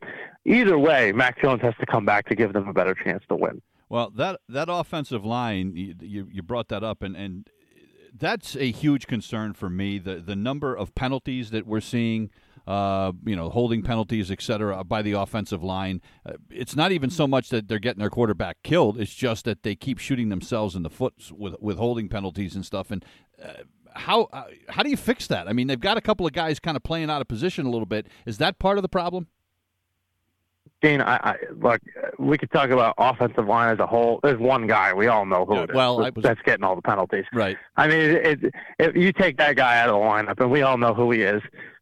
[0.46, 3.36] either way, Mac Jones has to come back to give them a better chance to
[3.36, 3.62] win.
[3.90, 7.50] Well, that that offensive line, you, you brought that up, and, and
[8.18, 10.00] that's a huge concern for me.
[10.00, 12.30] The the number of penalties that we're seeing
[12.68, 16.02] uh, you know, holding penalties, et cetera, by the offensive line.
[16.26, 19.64] Uh, it's not even so much that they're getting their quarterback killed; it's just that
[19.64, 22.92] they keep shooting themselves in the foot with with holding penalties and stuff.
[22.92, 23.04] And
[23.44, 23.54] uh,
[23.94, 25.48] how uh, how do you fix that?
[25.48, 27.70] I mean, they've got a couple of guys kind of playing out of position a
[27.70, 28.08] little bit.
[28.26, 29.28] Is that part of the problem?
[30.82, 31.80] Dean, I, I look.
[32.18, 34.20] We could talk about offensive line as a whole.
[34.24, 35.76] There's one guy we all know who Yeah, it is.
[35.76, 37.26] well, that's, was- that's getting all the penalties.
[37.34, 37.56] Right.
[37.78, 40.64] I mean, it, it, if you take that guy out of the lineup, and we
[40.64, 41.42] all know who he is,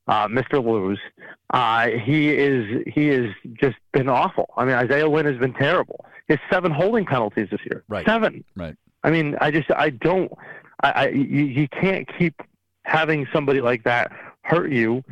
[0.10, 0.64] uh, Mr.
[0.64, 1.00] Lose.
[1.52, 4.50] Uh, he is he has just been awful.
[4.58, 6.06] I mean, Isaiah Wynn has been terrible.
[6.28, 7.84] Has seven holding penalties this year.
[7.88, 8.06] Right.
[8.06, 8.44] Seven.
[8.56, 8.76] Right.
[9.04, 10.32] I mean, I just I don't.
[10.84, 12.42] I, I you, you can't keep
[12.84, 14.12] having somebody like that
[14.44, 15.04] hurt you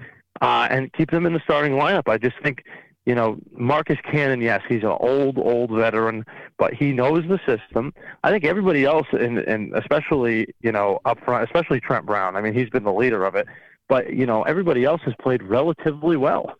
[0.42, 2.08] uh, and keep them in the starting lineup.
[2.08, 2.64] I just think.
[3.06, 6.26] You know, Marcus Cannon, yes, he's an old, old veteran,
[6.58, 7.94] but he knows the system.
[8.26, 12.36] I think everybody else, and and especially you know up front, especially Trent Brown.
[12.36, 13.48] I mean, he's been the leader of it,
[13.88, 16.56] but you know everybody else has played relatively well.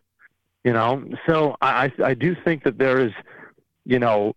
[0.64, 3.12] You know, so I I I do think that there is,
[3.86, 4.36] you know,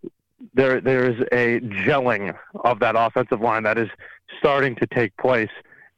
[0.54, 3.88] there there is a gelling of that offensive line that is
[4.38, 5.50] starting to take place.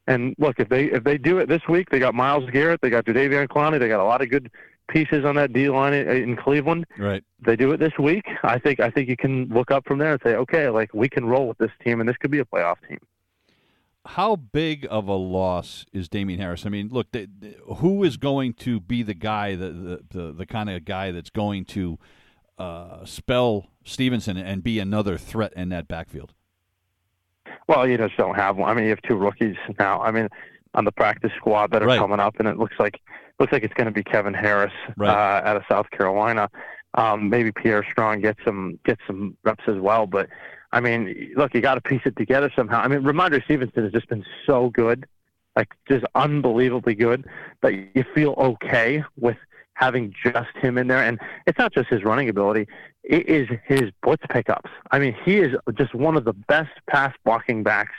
[0.06, 2.90] And look, if they if they do it this week, they got Myles Garrett, they
[2.90, 4.50] got Jadeveon Clowney, they got a lot of good
[4.88, 7.22] pieces on that D line in, in Cleveland Right.
[7.40, 10.12] they do it this week, I think I think you can look up from there
[10.12, 12.44] and say, okay, like we can roll with this team, and this could be a
[12.44, 12.98] playoff team.
[14.04, 16.66] How big of a loss is Damien Harris?
[16.66, 20.32] I mean, look, the, the- who is going to be the guy, the the, the,
[20.32, 21.98] the kind of guy that's going to
[22.58, 26.34] uh, spell Stevenson and be another threat in that backfield?
[27.68, 28.68] Well, you just don't have one.
[28.70, 30.00] I mean, you have two rookies now.
[30.02, 30.28] I mean,
[30.74, 31.98] on the practice squad that are Right.
[31.98, 33.00] coming up, and it looks like
[33.38, 35.08] looks like it's going to be Kevin Harris Right.
[35.10, 36.50] uh, out of South Carolina.
[36.94, 40.28] Um, maybe Pierre Strong gets some gets some reps as well, but
[40.72, 42.80] I mean, look, you got to piece it together somehow.
[42.80, 45.06] I mean, Rhamondre Stevenson has just been so good,
[45.54, 47.26] like just unbelievably good,
[47.60, 49.36] that you feel okay with
[49.74, 51.02] having just him in there.
[51.02, 52.68] And it's not just his running ability;
[53.04, 54.70] it is his blitz pickups.
[54.90, 57.94] I mean, he is just one of the best pass blocking backs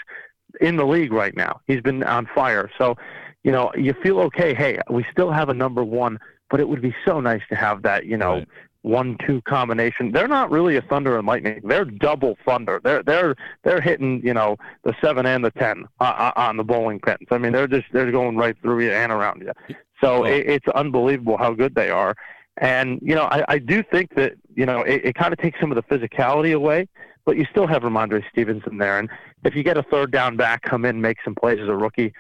[0.62, 1.62] in the league right now.
[1.67, 2.71] He's been on fire.
[2.77, 2.95] So,
[3.43, 4.53] you know, you feel okay.
[4.53, 7.83] Hey, we still have a number one, but it would be so nice to have
[7.83, 8.47] that, you know, Right.
[8.83, 10.11] One-two combination.
[10.11, 11.61] They're not really a thunder and lightning.
[11.63, 12.81] They're double thunder.
[12.83, 16.63] They're they're they're hitting, you know, the seven and the ten uh, uh, on the
[16.65, 17.27] bowling pins.
[17.31, 19.75] I mean, they're just they're going right through you and around you.
[20.01, 22.15] So Well- it, it's unbelievable how good they are.
[22.57, 25.59] And you know, I, I do think that you know it, it kind of takes
[25.59, 26.87] some of the physicality away,
[27.25, 28.99] but you still have Rhamondre Stevenson there.
[28.99, 29.09] And
[29.45, 32.13] if you get a third down back come in, make some plays as a rookie,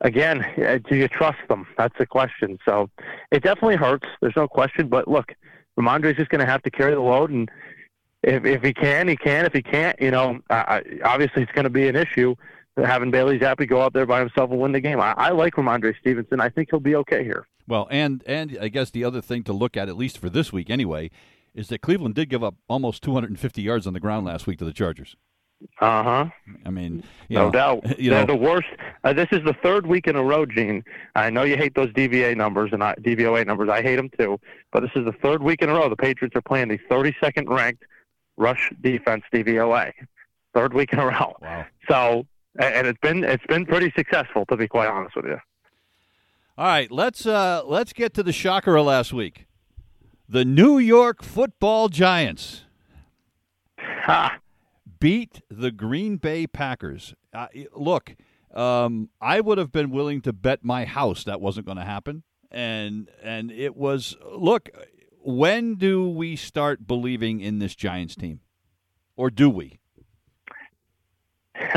[0.00, 1.66] again, uh, do you trust them?
[1.78, 2.58] That's the question.
[2.64, 2.90] So
[3.30, 4.08] it definitely hurts.
[4.20, 4.88] There's no question.
[4.88, 5.34] But look,
[5.78, 7.50] Rhamondre's just going to have to carry the load, and
[8.22, 9.44] if if he can, he can.
[9.44, 12.34] If he can't, you know, obviously it's going to be an issue
[12.84, 15.00] having Bailey Zappe go out there by himself and win the game.
[15.00, 16.40] I, I like Rhamondre Stevenson.
[16.40, 17.46] I think he'll be okay here.
[17.66, 20.52] Well, and and I guess the other thing to look at, at least for this
[20.52, 21.10] week anyway,
[21.54, 24.64] is that Cleveland did give up almost 250 yards on the ground last week to
[24.64, 25.16] the Chargers.
[25.80, 26.26] Uh huh.
[26.64, 27.98] I mean, you No know, doubt.
[27.98, 28.68] You They're know, the worst.
[29.04, 30.84] Uh, this is the third week in a row, Gene.
[31.14, 33.68] I know you hate those DVA numbers and I, DVOA numbers.
[33.70, 34.38] I hate them too.
[34.72, 37.48] But this is the third week in a row the Patriots are playing the 32nd
[37.48, 37.84] ranked
[38.36, 39.92] rush defense DVOA.
[40.54, 41.34] Third week in a row.
[41.40, 41.64] wow.
[41.88, 42.26] So,
[42.58, 45.38] and it's been it's been pretty successful to be quite honest with you.
[46.58, 49.46] All right, let's uh let's get to the shocker of last week.
[50.28, 52.64] The New York Football Giants
[53.78, 54.38] Ha!
[54.98, 57.14] Beat the Green Bay Packers.
[57.32, 58.14] Uh, look,
[58.54, 62.22] um, I would have been willing to bet my house that wasn't going to happen,
[62.50, 64.16] and and it was.
[64.34, 64.70] Look,
[65.22, 68.40] when do we start believing in this Giants team,
[69.16, 69.80] or do we?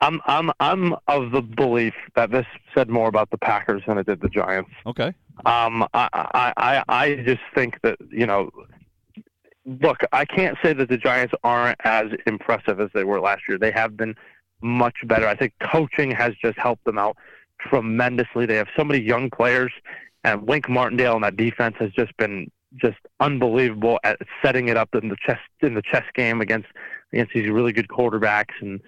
[0.00, 4.06] I'm I'm I'm of the belief that this said more about the Packers than it
[4.06, 4.70] did the Giants.
[4.86, 5.14] Okay,
[5.46, 8.50] Um, I, I, I, I just think that you know,
[9.66, 13.58] look, I can't say that the Giants aren't as impressive as they were last year.
[13.58, 14.14] They have been
[14.62, 15.26] much better.
[15.26, 17.16] I think coaching has just helped them out
[17.60, 18.46] tremendously.
[18.46, 19.72] They have so many young players,
[20.22, 24.94] and Wink Martindale and that defense has just been just unbelievable at setting it up
[24.94, 26.68] in the chess in the chess game against
[27.12, 28.80] against these really good quarterbacks and.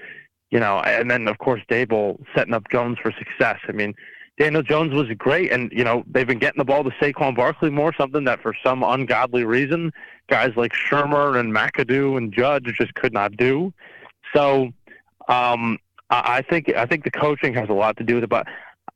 [0.53, 3.59] You know, and then of course Daboll setting up Jones for success.
[3.69, 3.95] I mean,
[4.39, 7.71] Daniel Jones was great, and you know they've been getting the ball to Saquon Barkley
[7.71, 9.93] more, something that for some ungodly reason
[10.29, 13.73] guys like Shurmur and McAdoo and Judge just could not do.
[14.35, 14.73] So
[15.29, 15.79] um,
[16.11, 18.47] I think I think the coaching has a lot to do with it, but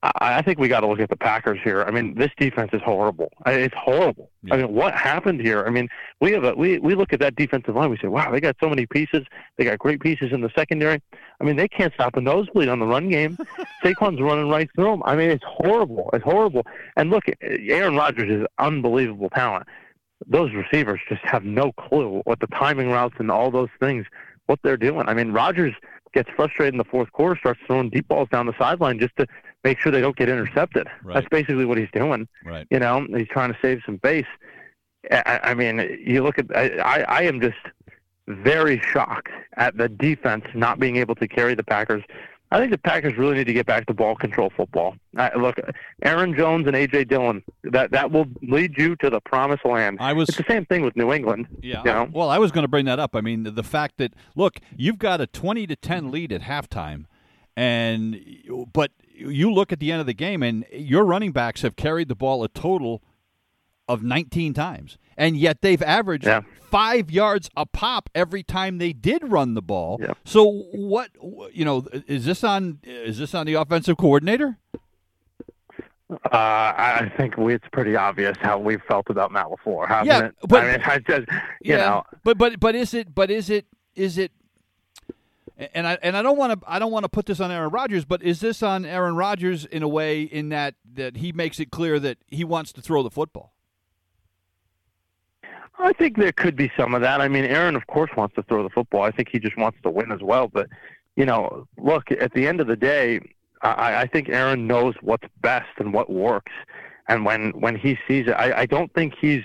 [0.03, 1.83] I think we got to look at the Packers here.
[1.83, 3.31] I mean, this defense is horrible.
[3.45, 4.31] It's horrible.
[4.43, 4.55] Yeah.
[4.55, 5.63] I mean, what happened here?
[5.67, 5.91] I mean,
[6.23, 7.91] we have a we we look at that defensive line.
[7.91, 9.27] We say, wow, they got so many pieces.
[9.59, 11.03] They got great pieces in the secondary.
[11.39, 13.37] I mean, they can't stop a nosebleed on the run game.
[13.85, 15.03] Saquon's running right through them.
[15.05, 16.09] I mean, it's horrible.
[16.15, 16.65] It's horrible.
[16.97, 19.67] And look, Aaron Rodgers is unbelievable talent.
[20.27, 24.07] Those receivers just have no clue what the timing routes and all those things,
[24.47, 25.09] what they're doing.
[25.09, 25.75] I mean, Rodgers
[26.15, 29.27] gets frustrated in the fourth quarter, starts throwing deep balls down the sideline just to
[29.65, 30.87] make sure they don't get intercepted.
[31.03, 31.15] Right.
[31.15, 32.29] That's basically what he's doing.
[32.45, 32.67] right.
[32.71, 34.27] You know, he's trying to save some base.
[35.11, 37.57] I, I mean, you look at I, I am just
[38.27, 42.03] very shocked at the defense not being able to carry the Packers.
[42.53, 44.97] I think the Packers really need to get back to ball control football.
[45.17, 45.57] Uh, look,
[46.03, 49.99] Aaron Jones and AJ Dillon that that will lead you to the promised land.
[50.01, 51.47] I was it's the same thing with New England.
[51.63, 51.79] Yeah.
[51.79, 52.09] You know?
[52.13, 53.15] Well, I was going to bring that up.
[53.15, 57.05] I mean, the fact that look, you've got a twenty to ten lead at halftime,
[57.61, 58.19] and
[58.73, 62.09] but you look at the end of the game, and your running backs have carried
[62.09, 63.03] the ball a total
[63.87, 66.41] of 19 times, and yet they've averaged Yeah.
[66.71, 69.99] five yards a pop every time they did run the ball.
[70.01, 70.13] Yeah.
[70.25, 71.11] So what
[71.53, 74.57] you know is this on is this on the offensive coordinator?
[76.11, 80.25] Uh, I think we, it's pretty obvious how we felt about Matt LaFleur, hasn't Yeah,
[80.27, 80.35] it?
[80.49, 81.29] but- I mean, I just
[81.61, 84.33] you know, but but but is it but is it is it
[85.75, 87.71] and I and I don't want to I don't want to put this on Aaron
[87.71, 91.61] Rodgers, but is this on Aaron Rodgers in a way in that that he makes
[91.61, 93.53] it clear that he wants to throw the football?
[95.79, 97.21] I think there could be some of that.
[97.21, 99.03] I mean, Aaron, of course, wants to throw the football.
[99.03, 100.49] I think he just wants to win as well.
[100.49, 100.69] But
[101.17, 103.21] you know, look, at the end of the day,
[103.63, 106.53] I, I think Aaron knows what's best and what works.
[107.09, 109.43] And when when he sees it, I, I don't think he's.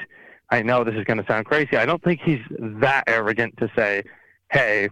[0.51, 1.75] I know this is going to sound crazy.
[1.75, 4.03] I don't think he's that arrogant to say,
[4.51, 4.89] "Hey,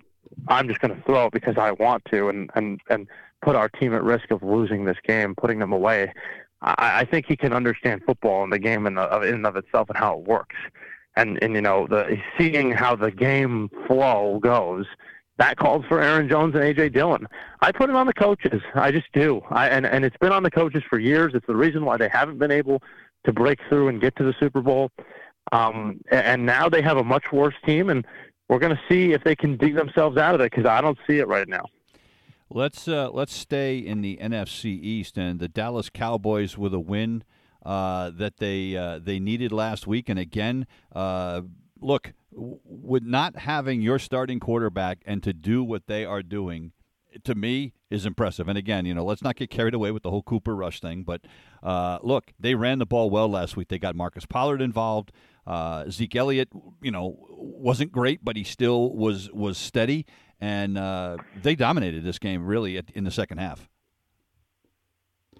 [0.48, 3.08] I'm just going to throw it because I want to," and and and
[3.42, 6.14] put our team at risk of losing this game, putting them away.
[6.62, 9.58] I, I think he can understand football and the game in, the, in and of
[9.58, 10.56] itself and how it works
[11.16, 14.86] and and you know the seeing how the game flow goes
[15.38, 17.28] that calls for Aaron Jones and AJ Dillon.
[17.62, 18.62] I put it on the coaches.
[18.76, 19.42] I just do.
[19.50, 21.34] I and and it's been on the coaches for years.
[21.34, 22.84] It's the reason why they haven't been able
[23.26, 24.92] to break through and get to the Super Bowl.
[25.52, 28.06] Um, and now they have a much worse team, and
[28.50, 30.98] we're going to see if they can dig themselves out of it because I don't
[31.08, 31.66] see it right now.
[32.50, 37.24] Let's uh, let's stay in the NFC East and the Dallas Cowboys with a win
[37.66, 41.42] uh, that they uh, they needed last week, and again, uh,
[41.80, 46.74] look, with not having your starting quarterback and to do what they are doing,
[47.24, 48.48] to me is impressive.
[48.48, 51.04] And again, you know, let's not get carried away with the whole Cooper Rush thing,
[51.04, 51.22] but
[51.62, 53.70] uh, look, they ran the ball well last week.
[53.70, 55.12] They got Marcus Pollard involved.
[55.46, 56.50] Uh, Zeke Elliott,
[56.82, 60.06] you know, wasn't great, but he still was was steady,
[60.40, 63.68] and uh, they dominated this game really at, in the second half.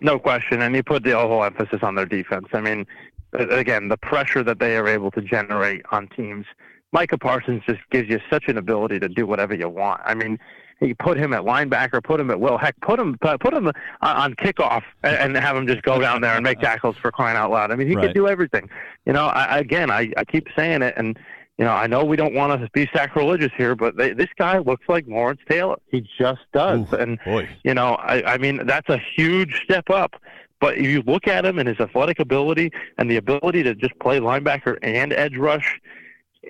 [0.02, 2.48] No question, and you put the whole emphasis on their defense.
[2.52, 2.86] I mean,
[3.34, 6.46] again, the pressure that they are able to generate on teams.
[6.94, 10.00] Micah Parsons just gives you such an ability to do whatever you want.
[10.06, 10.40] I mean,
[10.80, 14.34] you put him at linebacker, put him at will, heck, put him put him on-
[14.36, 17.52] kickoff, and, and have him just go down there and make tackles for crying out
[17.52, 17.72] loud.
[17.72, 18.06] I mean, he Right.
[18.08, 18.70] could do everything.
[19.06, 21.18] You know, I, again, I, I keep saying it, and
[21.58, 24.58] you know, I know we don't want to be sacrilegious here, but they, this guy
[24.58, 25.78] looks like Lawrence Taylor.
[25.88, 27.48] He just does, Ooh, and boy.
[27.64, 30.16] you know, I, I mean, that's a huge step up.
[30.60, 33.98] But if you look at him and his athletic ability and the ability to just
[34.00, 35.80] play linebacker and edge rush,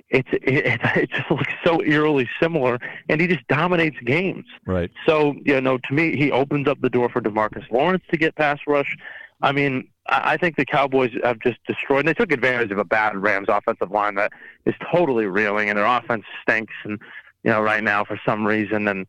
[0.10, 2.80] it's it, it just looks so eerily similar,
[3.10, 4.46] and he just dominates games.
[4.66, 4.92] Right.
[5.06, 8.36] So you know, to me, he opens up the door for DeMarcus Lawrence to get
[8.36, 8.96] pass rush.
[9.42, 12.00] I mean, I think the Cowboys have just destroyed.
[12.00, 14.32] And they took advantage of a bad Rams offensive line that
[14.66, 16.74] is totally reeling, and their offense stinks.
[16.84, 17.00] And
[17.44, 19.06] you know, right now for some reason, and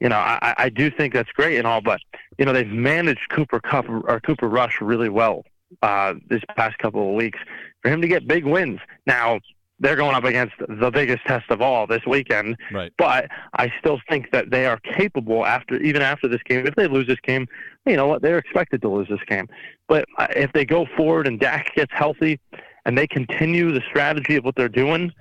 [0.00, 2.00] you know, I, I do think that's great and all, but
[2.38, 5.44] you know, they've managed Cooper Kupp or Cooper Rush really well
[5.82, 7.38] uh, this past couple of weeks
[7.82, 8.80] for him to get big wins.
[9.06, 9.40] Now
[9.80, 12.92] they're going up against the biggest test of all this weekend, Right.
[12.98, 16.66] but I still think that they are capable after even after this game.
[16.66, 17.46] If they lose this game,
[17.86, 18.22] you know what?
[18.22, 19.48] They're expected to lose this game.
[19.88, 22.40] But if they go forward and Dak gets healthy
[22.84, 25.12] and they continue the strategy of what they're doing,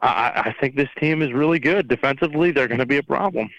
[0.00, 2.50] I, I think this team is really good defensively.
[2.50, 3.50] They're going to be a problem.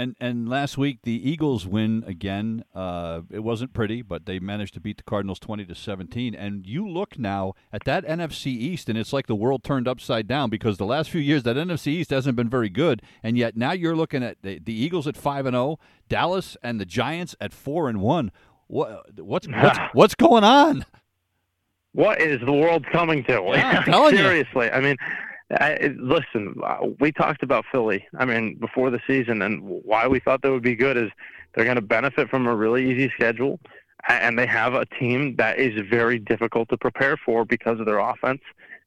[0.00, 2.64] And and last week the Eagles win again.
[2.74, 6.34] Uh, it wasn't pretty, but they managed to beat the Cardinals twenty to seventeen.
[6.34, 10.26] And you look now at that NFC East, and it's like the world turned upside
[10.26, 13.58] down because the last few years that NFC East hasn't been very good, and yet
[13.58, 17.36] now you're looking at the, the Eagles at five and zero, Dallas and the Giants
[17.38, 18.32] at four and one.
[18.68, 20.86] What what's what's, what's going on?
[21.92, 23.32] What is the world coming to?
[23.52, 24.22] Yeah, I'm telling you.
[24.22, 24.96] Seriously, I mean,
[25.52, 28.06] I, listen, uh, we talked about Philly.
[28.16, 31.10] I mean, before the season, and why we thought they would be good is
[31.54, 33.58] they're going to benefit from a really easy schedule,
[34.08, 37.98] and they have a team that is very difficult to prepare for because of their
[37.98, 38.42] offense,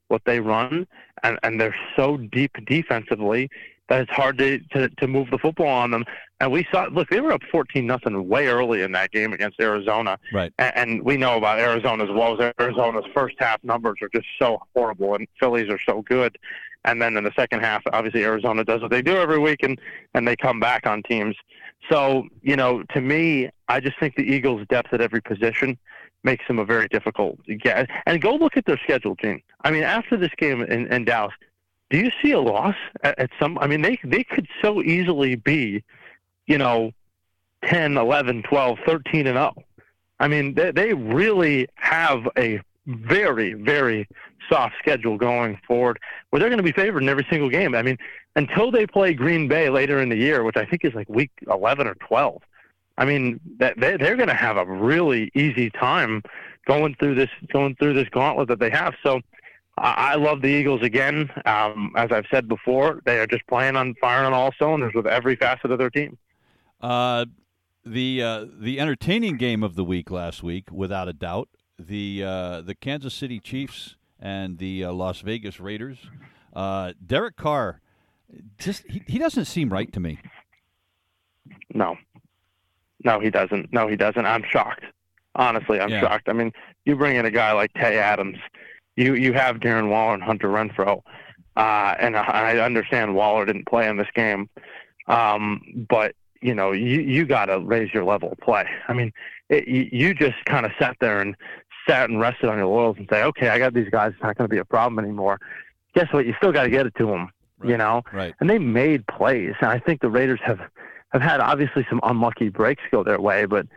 [0.08, 0.88] what they run,
[1.24, 3.50] and and they're so deep defensively
[3.90, 6.06] that it's hard to, to to move the football on them.
[6.40, 9.60] And we saw, look, they were up fourteen nothing way early in that game against
[9.60, 10.18] Arizona.
[10.34, 10.52] Right.
[10.58, 14.28] And, and we know about Arizona as well as Arizona's first half numbers are just
[14.40, 16.38] so horrible, and Phillies are so good.
[16.86, 19.80] And then in the second half, obviously Arizona does what they do every week, and
[20.14, 21.36] and they come back on teams.
[21.90, 25.78] So you know, to me, I just think the Eagles' depth at every position
[26.26, 27.90] makes them a very difficult get.
[28.06, 29.42] And go look at their schedule, Gene.
[29.64, 31.34] I mean, after this game in, in Dallas,
[31.90, 33.58] do you see a loss at, at some?
[33.60, 35.84] I mean, they they could so easily be,
[36.48, 36.92] you know,
[37.66, 39.54] 10, 11, 12, 13 and 0.
[40.20, 44.08] I mean, they, they really have a very, very
[44.50, 47.76] soft schedule going forward where they're going to be favored in every single game.
[47.76, 47.98] I mean,
[48.36, 51.32] until they play Green Bay later in the year, which I think is like week
[51.50, 52.42] 11 or 12.
[52.98, 56.22] I mean, that they, they're going to have a really easy time
[56.66, 58.94] going through this going through this gauntlet that they have.
[59.04, 59.22] So
[59.78, 61.30] I, love the Eagles again.
[61.46, 65.08] Um, as I've said before, they are just playing on firing on all cylinders with
[65.08, 66.18] every facet of their team.
[66.80, 67.26] Uh,
[67.86, 71.50] the uh, the entertaining game of the week last week, without a doubt,
[71.80, 75.98] the uh, the Kansas City Chiefs and the uh, Las Vegas Raiders.
[76.54, 77.82] Uh, Derek Carr,
[78.58, 80.20] just he, he doesn't seem right to me.
[81.74, 81.98] No,
[83.04, 83.74] no, he doesn't.
[83.74, 84.26] No, he doesn't.
[84.26, 84.86] I'm shocked.
[85.36, 86.02] Honestly, I'm Yeah.
[86.02, 86.30] shocked.
[86.30, 86.52] I mean,
[86.86, 88.38] you bring in a guy like Tay Adams,
[88.96, 91.02] you you have Darren Waller and Hunter Renfrow,
[91.56, 94.50] uh, and I I understand Waller didn't play in this game,
[95.08, 98.66] um, but you know you you got to raise your level of play.
[98.88, 99.12] I mean,
[99.50, 101.36] it, you, you just kind of sat there and
[101.88, 104.14] sat and rested on your laurels and say, okay, I got these guys.
[104.14, 105.40] It's not going to be a problem anymore.
[105.96, 106.26] Guess what?
[106.26, 107.30] You still got to get it to them.
[107.64, 108.34] You know, Right.
[108.42, 109.54] and they made plays.
[109.62, 110.60] And I think the Raiders have
[111.14, 113.68] have had obviously some unlucky breaks go their way, but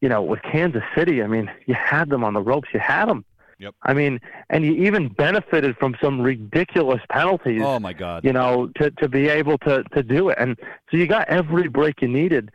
[0.00, 2.68] you know, with Kansas City, I mean, you had them on the ropes.
[2.74, 3.24] You had them.
[3.58, 3.74] Yep.
[3.82, 7.62] I mean, and you even benefited from some ridiculous penalties.
[7.64, 8.24] Oh my God.
[8.24, 10.56] You know, to to be able to to do it, and
[10.90, 12.50] so you got every break you needed,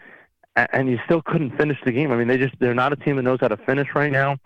[0.55, 2.11] and you still couldn't finish the game.
[2.11, 4.37] I mean, they just they're not a team that knows how to finish right now.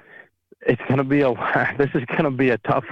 [0.66, 1.34] It's going to be a
[1.78, 2.86] this is going to be a tough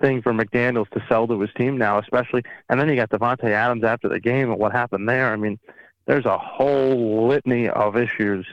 [0.00, 2.42] thing for McDaniels' to sell to his team now, especially.
[2.68, 5.32] And then you got Davante Adams after the game and what happened there.
[5.32, 5.58] I mean,
[6.06, 8.46] there's a whole litany of issues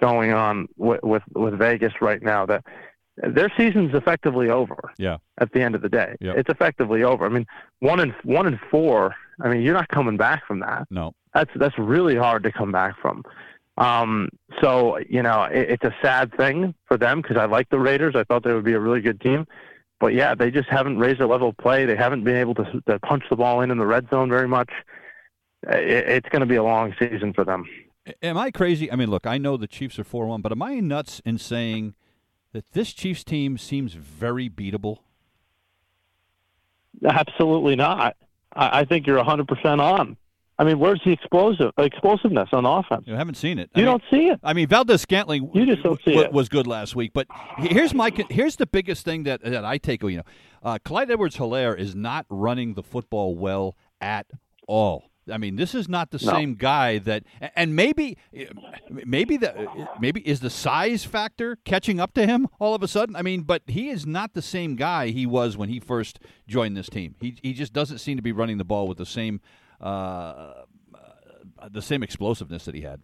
[0.00, 2.64] going on with with, with Vegas right now that
[3.16, 4.76] their season's effectively over.
[4.98, 5.16] Yeah.
[5.38, 6.36] At the end of the day, Yep.
[6.36, 7.24] it's effectively over.
[7.26, 7.46] I mean,
[7.80, 9.14] one and one and four.
[9.40, 10.86] I mean, you're not coming back from that.
[10.90, 11.12] No.
[11.34, 13.22] That's that's really hard to come back from.
[13.78, 14.30] Um,
[14.62, 18.14] so you know, it, it's a sad thing for them because I like the Raiders.
[18.16, 19.46] I thought they would be a really good team,
[20.00, 21.84] but yeah, they just haven't raised their level of play.
[21.84, 24.48] They haven't been able to, to punch the ball in in the red zone very
[24.48, 24.70] much.
[25.68, 27.64] It, it's going to be a long season for them.
[28.22, 28.90] Am I crazy?
[28.90, 31.36] I mean, look, I know the Chiefs are four one, but am I nuts in
[31.38, 31.94] saying
[32.56, 35.00] that this Chiefs team seems very beatable?
[37.04, 38.16] Absolutely not.
[38.54, 40.16] I, I think you're 100% on.
[40.58, 43.06] I mean, where's the explosive explosiveness on offense?
[43.06, 43.68] You haven't seen it.
[43.74, 44.40] You mean- don't see it.
[44.42, 46.32] I mean, Valdes-Scantling You just don't see w- it.
[46.32, 47.26] was good last week, but
[47.58, 50.02] here's my here's the biggest thing that that I take.
[50.02, 50.22] You know,
[50.62, 54.26] uh, Clyde Edwards-Hilaire is not running the football well at
[54.66, 55.10] all.
[55.30, 56.32] I mean, this is not the No.
[56.32, 57.24] same guy that,
[57.54, 58.16] and maybe,
[58.90, 59.68] maybe the
[60.00, 63.16] maybe is the size factor catching up to him all of a sudden.
[63.16, 66.76] I mean, but he is not the same guy he was when he first joined
[66.76, 67.16] this team.
[67.20, 69.40] He he just doesn't seem to be running the ball with the same
[69.80, 69.84] uh,
[70.94, 73.00] uh, the same explosiveness that he had.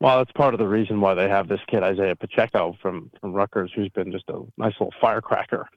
[0.00, 3.32] Well, that's part of the reason why they have this kid Isaiah Pacheco from from
[3.32, 5.68] Rutgers, who's been just a nice little firecracker.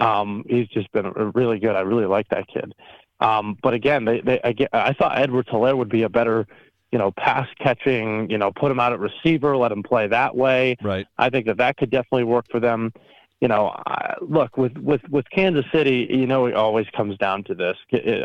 [0.00, 1.76] Um, he's just been really good.
[1.76, 2.74] I really like that kid.
[3.20, 6.46] Um, but again, they, they again, I thought Edwards Hilaire would be a better,
[6.92, 8.28] you know, pass catching.
[8.30, 10.76] You know, put him out at receiver, let him play that way.
[10.82, 11.06] Right.
[11.18, 12.92] I think that that could definitely work for them.
[13.40, 17.44] You know, I, look with with with Kansas City, you know, it always comes down
[17.44, 17.76] to this: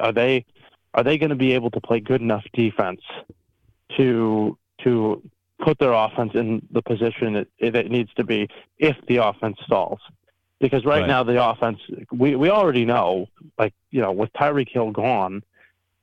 [0.02, 0.46] are they
[0.94, 3.02] are they going to be able to play good enough defense
[3.98, 5.22] to to
[5.60, 10.00] put their offense in the position it, it needs to be if the offense stalls?
[10.60, 11.08] Because right, Right.
[11.08, 11.80] now the offense,
[12.12, 15.42] we we already know, like you know, with Tyreek Hill gone,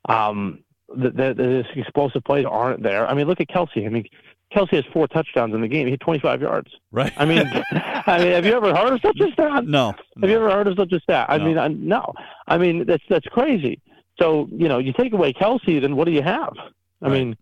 [0.08, 3.06] um, the, the, the explosive plays aren't there.
[3.06, 3.84] I mean, look at Kelce.
[3.84, 4.06] I mean,
[4.54, 5.86] Kelce has four touchdowns in the game.
[5.86, 6.70] He had 25 yards.
[6.92, 7.12] Right.
[7.16, 7.40] I mean,
[8.06, 9.66] I mean, have you ever heard of such a stat?
[9.66, 9.92] No.
[10.20, 11.26] Have you ever heard of such a stat?
[11.28, 11.44] I No.
[11.44, 12.12] mean, I, no.
[12.46, 13.80] I mean, that's that's crazy.
[14.18, 16.54] So you know, you take away Kelce, then what do you have?
[17.02, 17.12] I Right.
[17.12, 17.36] mean,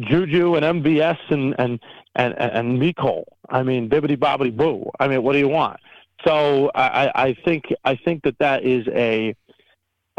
[0.00, 1.78] Juju and MBS and and
[2.16, 3.24] and and, and Mecole.
[3.48, 4.90] I mean, bibbity bobbity boo.
[4.98, 5.78] I mean, what do you want?
[6.26, 9.34] So I, I I think I think that that is a.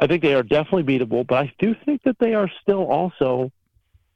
[0.02, 3.52] I think they are definitely beatable, but I do think that they are still also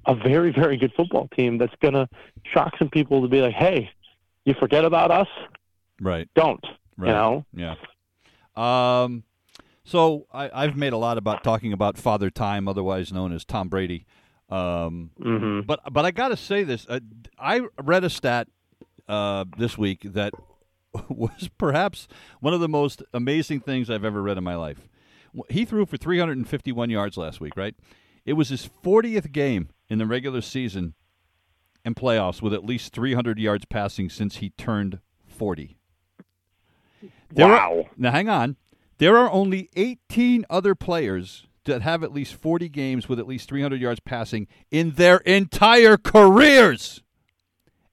[0.05, 2.07] a very very good football team that's going to
[2.53, 3.89] shock some people to be like, hey,
[4.45, 5.27] you forget about us?
[5.99, 6.29] Right.
[6.35, 6.63] Don't.
[6.97, 7.09] Right.
[7.09, 7.45] You know.
[7.53, 7.75] Yeah.
[8.55, 9.23] Um,
[9.83, 13.67] so I, I've made a lot about talking about Father Time, otherwise known as Tom
[13.69, 14.05] Brady.
[14.49, 16.85] Um, hmm but but I got to say this.
[16.87, 16.99] Uh,
[17.39, 18.47] I read a stat
[19.07, 20.33] uh, this week that
[21.09, 22.07] was perhaps
[22.39, 24.87] one of the most amazing things I've ever read in my life.
[25.49, 27.75] He threw for 351 yards last week, right?
[28.25, 30.93] It was his 40th game in the regular season
[31.83, 35.77] and playoffs with at least 300 yards passing since he turned 40.
[37.31, 37.89] There are- wow.
[37.97, 38.57] now, hang on.
[38.99, 43.49] There are only 18 other players that have at least 40 games with at least
[43.49, 47.01] 300 yards passing in their entire careers.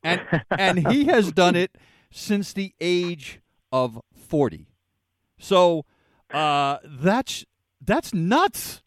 [0.03, 0.20] And
[0.51, 1.76] and he has done it
[2.11, 3.40] since the age
[3.72, 4.66] of 40.
[5.38, 5.84] So,
[6.32, 7.44] uh, that's
[7.80, 8.82] that's nuts.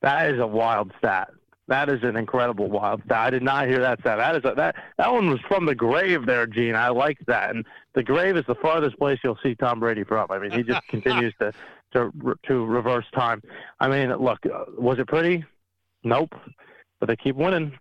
[0.00, 1.30] That is a wild stat.
[1.68, 3.18] That is an incredible wild stat.
[3.18, 4.18] I did not hear that stat.
[4.18, 6.74] That is a, that that one was from the grave there, Gene.
[6.74, 7.54] I like that.
[7.54, 7.64] And
[7.94, 10.26] the grave is the farthest place you'll see Tom Brady from.
[10.30, 11.52] I mean, he just continues to
[11.92, 12.12] to
[12.46, 13.42] to reverse time.
[13.78, 15.44] I mean, look, uh, was it pretty?
[16.02, 16.34] Nope.
[16.98, 17.78] But they keep winning.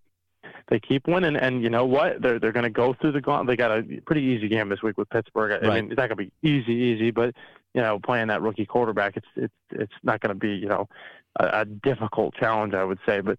[0.71, 2.21] They keep winning, and you know what?
[2.21, 3.47] They're they're going to go through the gauntlet.
[3.47, 5.51] They got a pretty easy game this week with Pittsburgh.
[5.51, 5.75] I Right.
[5.83, 7.35] mean, it's not going to be easy, easy, but
[7.73, 10.87] you know, playing that rookie quarterback, it's it's it's not going to be you know
[11.41, 13.19] a, a difficult challenge, I would say.
[13.19, 13.37] But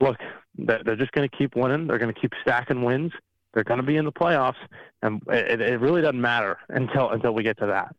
[0.00, 0.18] look,
[0.56, 1.88] they're, they're just going to keep winning.
[1.88, 3.12] They're going to keep stacking wins.
[3.54, 4.54] They're going to be in the playoffs,
[5.02, 7.94] and it, it really doesn't matter until until we get to that.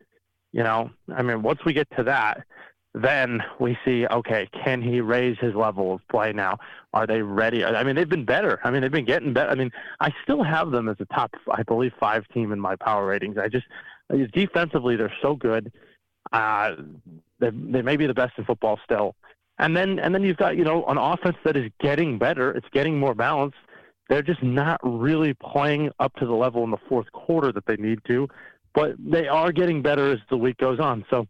[0.54, 2.46] You know, I mean, once we get to that,
[2.94, 6.58] then we see okay, can he raise his level of play now?
[6.94, 7.66] Are they ready?
[7.66, 8.60] I mean, they've been better.
[8.64, 9.50] I mean, they've been getting better.
[9.50, 12.76] I mean, I still have them as a top, I believe, five team in my
[12.76, 13.38] power ratings.
[13.38, 13.66] I just
[14.34, 15.72] defensively, they're so good.
[16.32, 16.76] Uh,
[17.40, 19.16] they they may be the best in football still.
[19.58, 22.52] And then and then you've got you know an offense that is getting better.
[22.52, 23.58] It's getting more balanced.
[24.10, 27.78] They're just not really playing up to the level in the fourth quarter that they
[27.78, 28.28] need to,
[28.76, 31.06] but they are getting better as the week goes on.
[31.10, 31.28] So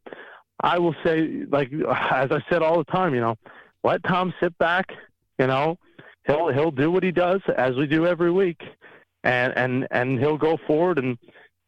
[0.59, 3.35] I will say, like as I said all the time, you know,
[3.83, 4.91] let Tom sit back.
[5.39, 5.77] You know,
[6.25, 8.61] he'll he'll do what he does as we do every week,
[9.23, 10.99] and and and he'll go forward.
[10.99, 11.17] And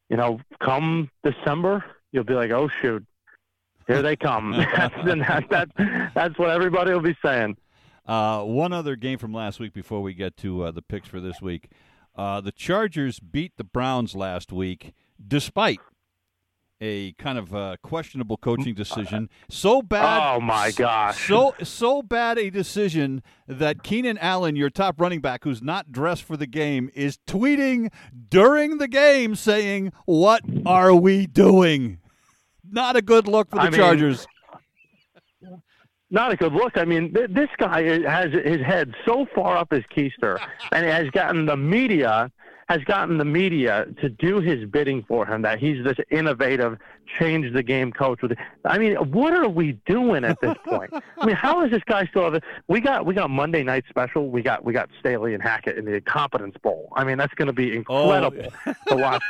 [0.10, 3.06] you know, come December, you'll be like, oh shoot,
[3.88, 4.52] here they come.
[4.76, 7.58] that's, that, that, that's what everybody will be saying.
[8.06, 11.20] Uh, one other game from last week before we get to uh, the picks for
[11.20, 11.70] this week.
[12.16, 14.94] Uh, the Chargers beat the Browns last week,
[15.28, 15.80] despite
[16.82, 19.30] a kind of uh, questionable coaching decision.
[19.50, 20.36] So bad.
[20.36, 21.28] Oh my gosh.
[21.28, 26.24] So so bad a decision that Keenan Allen, your top running back, who's not dressed
[26.24, 27.92] for the game, is tweeting
[28.30, 32.00] during the game saying, "What are we doing?"
[32.70, 34.28] Not a good look for the I mean, Chargers.
[36.10, 36.78] not a good look.
[36.78, 40.40] I mean, th- this guy has his head so far up his keister,
[40.72, 42.32] and has gotten the media
[42.68, 45.44] has gotten the media to do his bidding for him.
[45.44, 46.78] That he's this innovative,
[47.20, 48.22] change the game coach.
[48.22, 50.92] With, I mean, what are we doing at this point?
[51.20, 52.32] I mean, how is this guy still?
[52.32, 54.30] Have we got we got Monday night special.
[54.30, 56.90] We got we got Staley and Hackett in the Competence Bowl.
[56.96, 58.12] I mean, that's going to be oh.
[58.12, 58.52] incredible
[58.88, 59.24] to watch.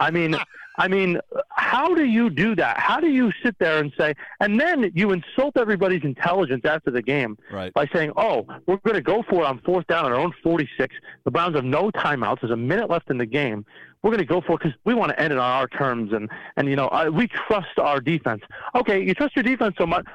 [0.00, 0.36] I mean,
[0.78, 1.18] I mean,
[1.50, 2.78] how do you do that?
[2.78, 7.02] How do you sit there and say, and then you insult everybody's intelligence after the
[7.02, 7.74] game Right.
[7.74, 10.32] by saying, "Oh, we're going to go for it on fourth down on our own
[10.42, 10.94] 46.
[11.24, 12.40] The Browns have no timeouts.
[12.40, 13.66] There's a minute left in the game.
[14.02, 16.12] We're going to go for it because we want to end it on our terms,
[16.12, 18.42] and and you know uh, we trust our defense.
[18.76, 20.06] Okay, you trust your defense so much."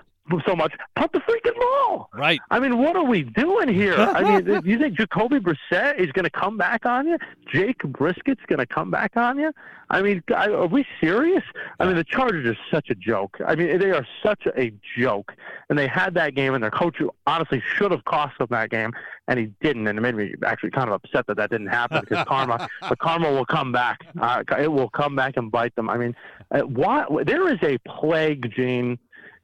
[0.48, 2.10] So much, punt the freaking ball.
[2.14, 2.40] Right.
[2.50, 3.96] I mean, what are we doing here?
[3.98, 7.18] I mean, you think Jacoby Brissett is going to come back on you?
[7.52, 9.52] Jake Brisket's going to come back on you?
[9.90, 11.44] I mean, are we serious?
[11.80, 13.38] I mean, the Chargers are such a joke.
[13.46, 15.34] I mean, they are such a joke.
[15.70, 18.70] And they had that game, and their coach who honestly should have cost them that
[18.70, 18.92] game,
[19.28, 19.88] and he didn't.
[19.88, 22.96] And it made me actually kind of upset that that didn't happen because karma, the
[22.96, 24.00] karma will come back.
[24.20, 25.90] Uh, it will come back and bite them.
[25.90, 26.16] I mean,
[26.50, 27.06] uh, why?
[27.26, 28.98] There is a plague, Gene.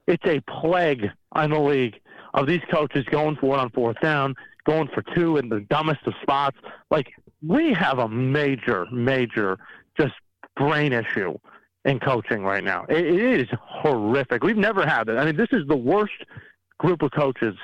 [0.10, 1.99] It's a plague on the league
[2.34, 4.36] of these coaches going for it on fourth down,
[4.66, 6.57] going for two in the dumbest of spots.
[6.89, 7.14] Like
[7.45, 9.60] we have a major, major
[9.99, 10.16] just
[10.55, 11.38] brain issue
[11.86, 12.86] in coaching right now.
[12.89, 14.43] It, is horrific.
[14.43, 15.18] We've never had it.
[15.18, 16.26] I mean, this is the worst
[16.80, 17.55] group of coaches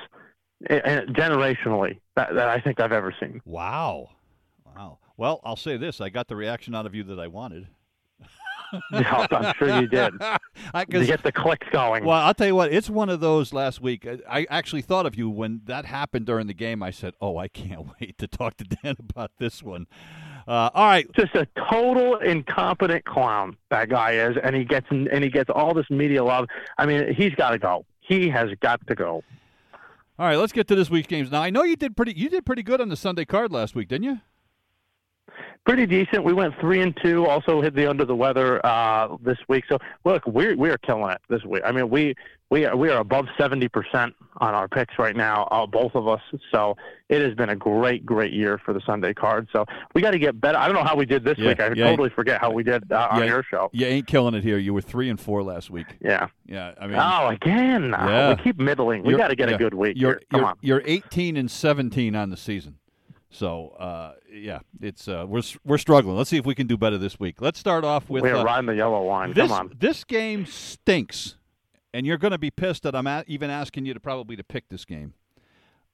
[0.70, 3.40] eh, eh, generationally that, that I think I've ever seen.
[3.44, 4.10] Wow.
[4.64, 4.98] Wow.
[5.16, 7.66] Well, I'll say this: I got the reaction out of you that I wanted.
[8.92, 10.14] Yeah, I'm sure you did.
[10.74, 12.04] I, 'cause- get the clicks going.
[12.04, 12.72] well, I'll tell you what.
[12.72, 14.06] It's one of those last week.
[14.06, 16.82] I- I actually thought of you when that happened during the game.
[16.82, 19.86] I said, "Oh, I can't wait to talk to Dan about this one."
[20.48, 21.06] Uh, all right.
[21.14, 25.74] just a total incompetent clown that guy is, and he gets and he gets all
[25.74, 26.46] this media love.
[26.78, 27.84] I mean, he's got to go.
[28.00, 29.24] He has got to go.
[30.18, 30.36] All right.
[30.36, 31.30] Let's get to this week's games.
[31.32, 32.12] Now, I know you did pretty.
[32.16, 34.20] You did pretty good on the Sunday card last week, didn't you?
[35.66, 36.22] Pretty decent.
[36.22, 37.26] We went three and two.
[37.26, 39.64] Also hit the under the weather uh, this week.
[39.68, 41.62] So look, we're we are killing it this week.
[41.64, 42.14] I mean, we
[42.50, 46.06] we are we are above seventy percent on our picks right now, uh, both of
[46.06, 46.20] us.
[46.52, 46.76] So
[47.08, 49.48] it has been a great great year for the Sunday card.
[49.52, 50.56] So we got to get better.
[50.56, 51.58] I don't know how we did this Yeah, week.
[51.60, 53.68] I totally forget how we did uh, on your show.
[53.72, 54.58] You ain't killing it here.
[54.58, 55.86] You were three and four last week.
[56.00, 56.28] Yeah.
[56.46, 56.74] Yeah.
[56.80, 57.90] I mean, Oh, again.
[57.90, 58.36] Yeah.
[58.36, 59.02] We keep middling.
[59.02, 59.56] We got to get yeah.
[59.56, 59.96] a good week.
[59.96, 60.20] you're here.
[60.30, 60.56] Come you're, on.
[60.60, 62.78] you're 18 and 17 on the season.
[63.30, 66.16] So uh, yeah, it's uh, we're we're struggling.
[66.16, 67.40] Let's see if we can do better this week.
[67.40, 69.32] Let's start off with we're uh, riding the yellow line.
[69.32, 69.48] this.
[69.48, 69.72] Come on.
[69.78, 71.36] This game stinks,
[71.92, 74.44] and you're going to be pissed that I'm at, even asking you to probably to
[74.44, 75.14] pick this game.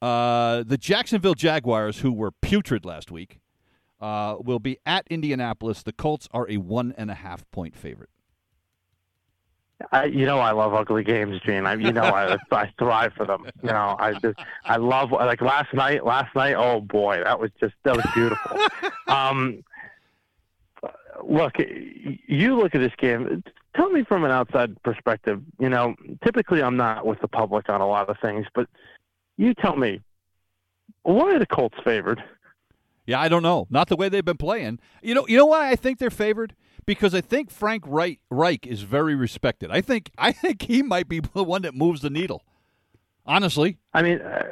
[0.00, 3.38] Uh, the Jacksonville Jaguars, who were putrid last week,
[4.00, 5.82] uh, will be at Indianapolis.
[5.82, 8.10] The Colts are a one and a half point favorite.
[9.90, 11.66] I, you know, I love ugly games, Gene.
[11.66, 13.46] I, you know, I, I thrive for them.
[13.62, 16.04] You know, I just, I love like last night.
[16.04, 18.58] Last night, oh boy, that was just that was beautiful.
[19.08, 19.64] um,
[21.24, 23.42] look, you look at this game.
[23.74, 25.40] Tell me from an outside perspective.
[25.58, 28.68] You know, typically I'm not with the public on a lot of things, but
[29.38, 30.00] you tell me,
[31.02, 32.22] why are the Colts favored?
[33.06, 33.66] Yeah, I don't know.
[33.70, 34.78] Not the way they've been playing.
[35.02, 36.54] You know, you know why I think they're favored?
[36.84, 39.70] Because I think Frank Reich, Reich is very respected.
[39.70, 42.42] I think I think he might be the one that moves the needle.
[43.24, 44.42] Honestly, I mean, uh,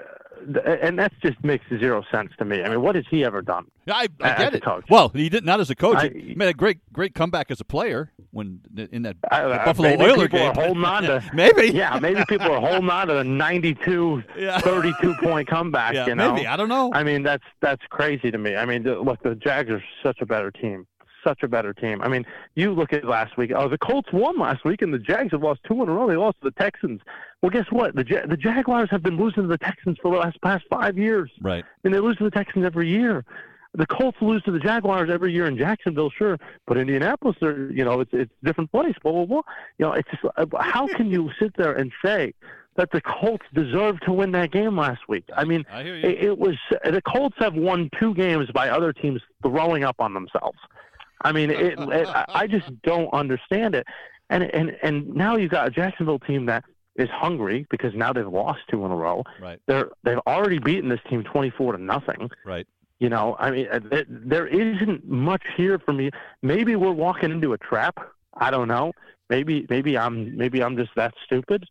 [0.81, 2.63] and that just makes zero sense to me.
[2.63, 3.67] I mean, what has he ever done?
[3.89, 4.63] I, I get it.
[4.63, 4.85] coach?
[4.89, 5.97] Well, he did not as a coach.
[5.99, 8.61] I- he made a great great comeback as a player when
[8.93, 10.51] in that I- the Buffalo maybe Oiler people game.
[10.51, 11.73] are holding on to maybe.
[11.77, 14.61] yeah, maybe people are holding on to the 92, Yeah.
[14.61, 15.95] 32 point comeback.
[15.95, 16.47] Yeah, you know, maybe.
[16.47, 16.93] I don't know.
[16.95, 18.55] I mean, that's that's crazy to me.
[18.55, 20.87] I mean, look, the Jags are such a better team,
[21.25, 22.01] such a better team.
[22.03, 23.53] I mean, you look at last week.
[23.55, 26.09] Oh, the Colts won last week, and the Jags have lost two in a row.
[26.09, 27.01] They lost to the Texans.
[27.43, 27.95] Well, guess what?
[27.95, 30.99] The Ja- the Jaguars have been losing to the Texans for the last past five
[30.99, 31.31] years.
[31.41, 31.65] right.
[31.65, 33.25] I mean, they lose to the Texans every year.
[33.75, 37.85] The Colts lose to the Jaguars every year in Jacksonville, sure, but Indianapolis, they're, you
[37.85, 38.97] know, it's it's a different place.
[39.03, 39.43] Blah blah blah.
[39.79, 42.35] You know, it's just uh, how can you sit there and say
[42.75, 45.25] that the Colts deserved to win that game last week?
[45.37, 49.23] I mean, I it, it was the Colts have won two games by other teams
[49.43, 50.59] throwing up on themselves.
[51.23, 53.87] I mean, it, it, I just don't understand it.
[54.29, 56.65] And and and now you've got a Jacksonville team that
[56.97, 59.25] is hungry because now they've lost two in a row.
[59.41, 59.61] Right.
[59.67, 62.31] They're they've already beaten this team twenty four to nothing.
[62.45, 62.67] Right.
[63.01, 66.11] You know, I mean, uh, th- there isn't much here for me.
[66.43, 67.99] Maybe we're walking into a trap.
[68.35, 68.93] I don't know.
[69.31, 71.67] Maybe maybe I'm maybe I'm just that stupid.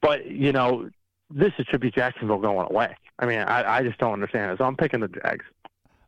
[0.00, 0.88] But you know,
[1.28, 2.96] this should be Jacksonville going away.
[3.18, 4.58] I mean, I, I just don't understand it.
[4.58, 5.44] So I'm picking the Jags.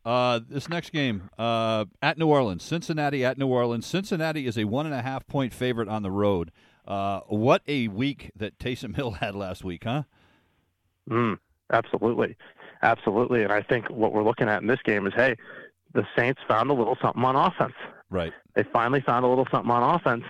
[0.04, 3.86] Uh, this next game uh, at New Orleans, Cincinnati at New Orleans.
[3.86, 6.50] Cincinnati is a one and a half point favorite on the road.
[6.86, 10.02] Uh, what a week that Taysom Hill had last week, huh?
[11.08, 11.38] Mm,
[11.72, 12.36] absolutely,
[12.82, 13.44] absolutely.
[13.44, 15.36] And I think what we're looking at in this game is, hey,
[15.94, 17.74] the Saints found a little something on offense.
[18.10, 18.32] Right.
[18.54, 20.24] They finally found a little something on offense.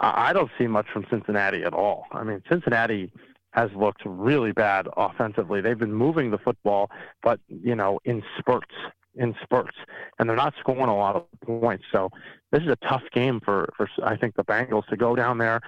[0.00, 2.06] I I don't see much from Cincinnati at all.
[2.12, 3.12] I mean, Cincinnati
[3.52, 5.60] has looked really bad offensively.
[5.60, 6.90] They've been moving the football,
[7.22, 8.74] but you know, in spurts,
[9.14, 9.76] in spurts,
[10.18, 11.84] and they're not scoring a lot of points.
[11.92, 12.10] So
[12.52, 15.60] this is a tough game for for I think the Bengals to go down there.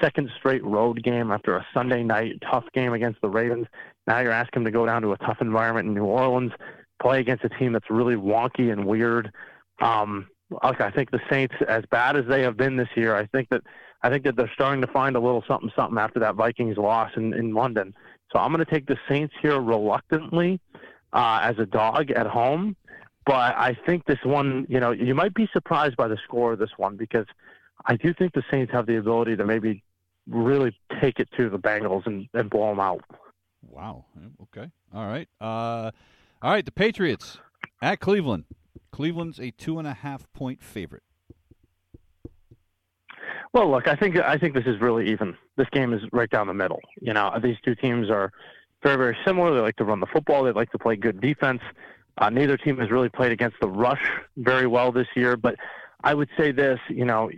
[0.00, 3.66] Second straight road game after a Sunday night tough game against the Ravens.
[4.06, 6.52] Now you're asking them to go down to a tough environment in New Orleans,
[7.00, 9.32] play against a team that's really wonky and weird.
[9.80, 10.26] Um,
[10.62, 13.62] I think the Saints, as bad as they have been this year, I think that
[14.06, 17.10] I think that they're starting to find a little something something after that Vikings loss
[17.16, 17.92] in, in London.
[18.32, 20.60] So I'm going to take the Saints here reluctantly
[21.12, 22.76] uh, as a dog at home.
[23.24, 26.60] But I think this one, you know, you might be surprised by the score of
[26.60, 27.26] this one because
[27.86, 29.82] I do think the Saints have the ability to maybe
[30.28, 33.02] really take it to the Bengals and, and blow them out.
[33.68, 34.04] Wow.
[34.42, 34.70] Okay.
[34.94, 35.28] All right.
[35.40, 35.90] Uh,
[36.42, 36.64] all right.
[36.64, 37.38] The Patriots
[37.82, 38.44] at Cleveland.
[38.92, 41.02] Cleveland's a two and a half point favorite.
[43.56, 45.34] Well, look, I think I think this is really even.
[45.56, 46.78] This game is right down the middle.
[47.00, 48.30] You know, these two teams are
[48.82, 49.54] very very similar.
[49.54, 50.44] They like to run the football.
[50.44, 51.62] They like to play good defense.
[52.18, 55.38] Uh, neither team has really played against the rush very well this year.
[55.38, 55.56] But
[56.04, 57.30] I would say this, you know,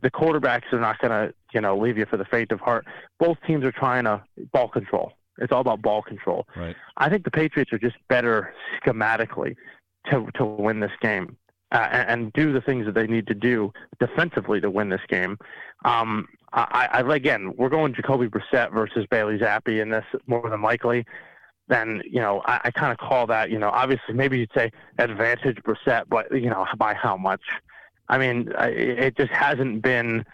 [0.00, 2.86] the quarterbacks are not going to you know leave you for the faint of heart.
[3.20, 4.24] Both teams are trying to
[4.54, 5.12] ball control.
[5.36, 6.46] It's all about ball control.
[6.56, 6.74] Right.
[6.96, 9.56] I think the Patriots are just better schematically
[10.10, 11.36] to to win this game
[11.72, 15.36] uh, and, do the things that they need to do defensively to win this game.
[15.84, 20.62] Um, I, I again, we're going Jacoby Brissett versus Bailey Zappe in this more than
[20.62, 21.04] likely.
[21.68, 23.50] Then you know, I, I kind of call that.
[23.50, 27.42] You know, obviously maybe you'd say advantage Brissett, but you know, by how much?
[28.08, 30.24] I mean, I- it just hasn't been.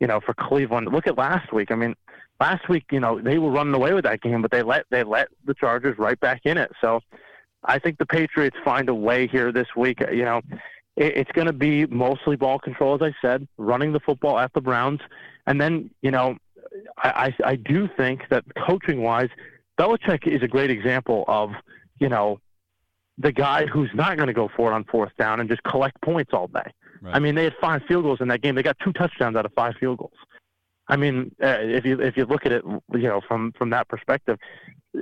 [0.00, 1.70] You know, for Cleveland, look at last week.
[1.70, 1.94] I mean,
[2.40, 5.04] last week, you know, they were running away with that game, but they let they
[5.04, 6.72] let the Chargers right back in it.
[6.80, 7.00] So
[7.64, 10.00] I think the Patriots find a way here this week.
[10.00, 10.40] You know,
[10.96, 14.52] it, it's going to be mostly ball control, as I said, running the football at
[14.52, 15.00] the Browns,
[15.46, 16.36] and then you know,
[16.98, 19.28] I I, I do think that coaching wise,
[19.78, 21.52] Belichick is a great example of
[21.98, 22.40] you know
[23.18, 26.00] the guy who's not going to go for it on fourth down and just collect
[26.02, 26.72] points all day.
[27.00, 27.16] Right.
[27.16, 28.54] I mean, they had five field goals in that game.
[28.54, 30.12] They got two touchdowns out of five field goals.
[30.92, 33.88] I mean, uh, if you if you look at it, you know, from from that
[33.88, 34.38] perspective,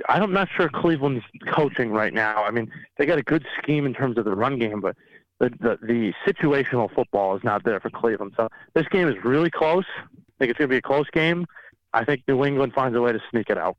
[0.07, 2.45] I'm not sure Cleveland's coaching right now.
[2.45, 4.95] I mean, they got a good scheme in terms of the run game, but
[5.39, 8.35] the the, the situational football is not there for Cleveland.
[8.37, 9.83] So this game is really close.
[9.99, 10.07] I
[10.39, 11.45] think it's going to be a close game.
[11.93, 13.75] I think New England finds a way to sneak it out.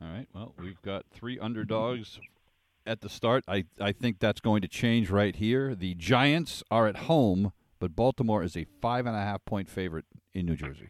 [0.00, 0.26] All right.
[0.32, 2.20] Well, we've got three underdogs
[2.86, 3.44] at the start.
[3.46, 5.74] I, I think that's going to change right here.
[5.74, 10.06] The Giants are at home, but Baltimore is a five and a half point favorite
[10.32, 10.88] in New Jersey.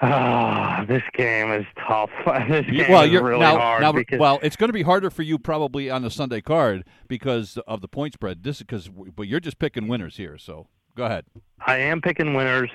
[0.00, 2.10] Ah, this game is tough.
[2.48, 4.82] This game well, is you're, really now, hard now, because well, it's going to be
[4.82, 8.42] harder for you probably on the Sunday card because of the point spread.
[8.42, 10.36] This is because, but you're just picking winners here.
[10.36, 10.66] So
[10.96, 11.26] go ahead.
[11.66, 12.70] I am picking winners.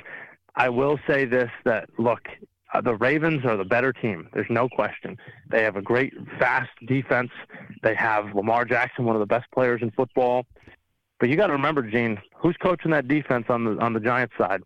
[0.56, 2.22] I will say this: that look,
[2.74, 4.30] uh, the Ravens are the better team.
[4.34, 5.18] There's no question.
[5.50, 7.32] They have a great, fast defense.
[7.84, 10.46] They have Lamar Jackson, one of the best players in football.
[11.20, 14.34] But you got to remember, Gene, who's coaching that defense on the on the Giants
[14.38, 14.64] side?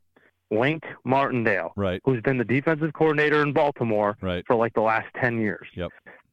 [0.56, 2.02] Wink Martindale, Right.
[2.06, 4.44] who's been the defensive coordinator in Baltimore Right.
[4.48, 5.68] for like the last 10 years.
[5.76, 5.92] Yep.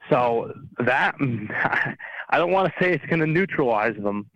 [0.09, 1.15] So that,
[2.31, 4.31] I don't want to say it's going to neutralize them,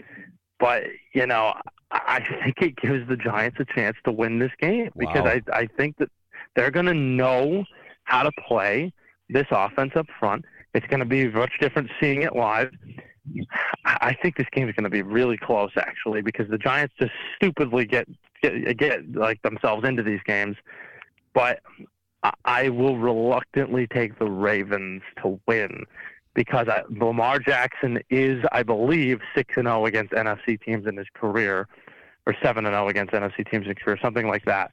[0.58, 1.54] but, you know,
[1.90, 5.40] I think it gives the Giants a chance to win this game because Wow.
[5.52, 6.08] I, I think that
[6.56, 7.64] they're going to know
[8.04, 8.92] how to play
[9.28, 10.44] this offense up front.
[10.74, 12.70] It's going to be much different seeing it live.
[13.84, 17.12] I think this game is going to be really close, actually, because the Giants just
[17.36, 18.06] stupidly get
[18.42, 20.56] get, get like themselves into these games.
[21.32, 21.60] But
[22.22, 25.84] I- I will reluctantly take the Ravens to win
[26.34, 31.06] because I, Lamar Jackson is, I believe, six and zero against NFC teams in his
[31.14, 31.68] career,
[32.26, 34.70] or seven and zero against NFC teams in his career, something like that.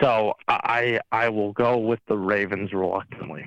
[0.00, 3.44] So I I will go with the Ravens reluctantly.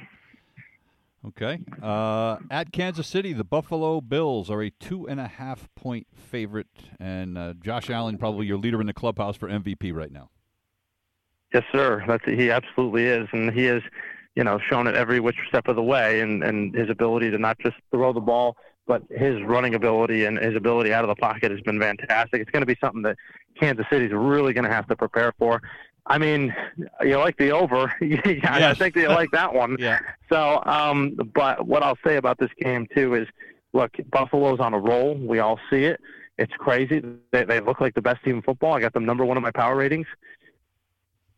[1.29, 1.59] Okay.
[1.81, 6.67] Uh, at Kansas City, the Buffalo Bills are a two and a half point favorite,
[6.99, 10.29] and uh, Josh Allen probably your leader in the clubhouse for MVP right now.
[11.53, 12.03] Yes, sir.
[12.07, 13.81] That's he absolutely is, and he has,
[14.35, 17.39] you know, shown it every which step of the way, and and his ability to
[17.39, 18.55] not just throw the ball,
[18.85, 22.41] but his running ability and his ability out of the pocket has been fantastic.
[22.41, 23.17] It's going to be something that
[23.59, 25.61] Kansas City's really going to have to prepare for.
[26.07, 26.55] I mean,
[27.01, 27.93] you like the over.
[28.01, 29.75] I think they like that one.
[29.79, 29.99] Yeah.
[30.29, 33.27] So, um, but what I'll say about this game too is,
[33.73, 35.15] look, Buffalo's on a roll.
[35.15, 35.99] We all see it.
[36.37, 37.01] It's crazy.
[37.31, 38.73] They they look like the best team in football.
[38.73, 40.07] I got them number one in my power ratings.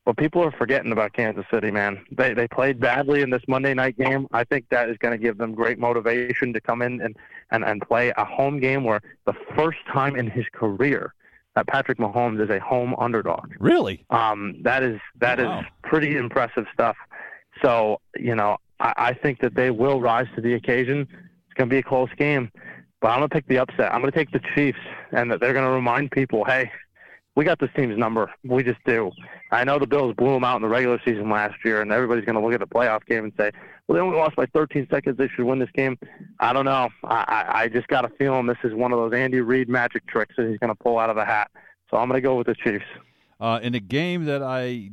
[0.07, 2.03] But people are forgetting about Kansas City, man.
[2.11, 4.27] They they played badly in this Monday night game.
[4.31, 7.15] I think that is going to give them great motivation to come in and,
[7.51, 11.13] and, and play a home game where the first time in his career
[11.57, 13.51] that Patrick Mahomes is a home underdog.
[13.59, 14.05] Really?
[14.11, 15.65] Um, that is that is Wow.
[15.81, 16.95] pretty impressive stuff.
[17.63, 21.07] So you know, I, I think that they will rise to the occasion.
[21.45, 22.51] It's going to be a close game,
[23.01, 23.91] but I'm going to pick the upset.
[23.91, 24.77] I'm going to take the Chiefs,
[25.11, 26.71] and that they're going to remind people, hey,
[27.37, 28.31] we got this team's number.
[28.43, 29.11] We just do.
[29.51, 32.25] I know the Bills blew them out in the regular season last year, and everybody's
[32.25, 33.51] going to look at the playoff game and say,
[33.87, 35.19] well, they only lost by 13 seconds.
[35.19, 35.99] They should win this game.
[36.39, 36.89] I don't know.
[37.03, 40.33] I, I, just got a feeling this is one of those Andy Reid magic tricks
[40.35, 41.51] that he's going to pull out of the hat.
[41.91, 42.85] So I'm going to go with the Chiefs.
[43.39, 44.89] Uh, in a game that I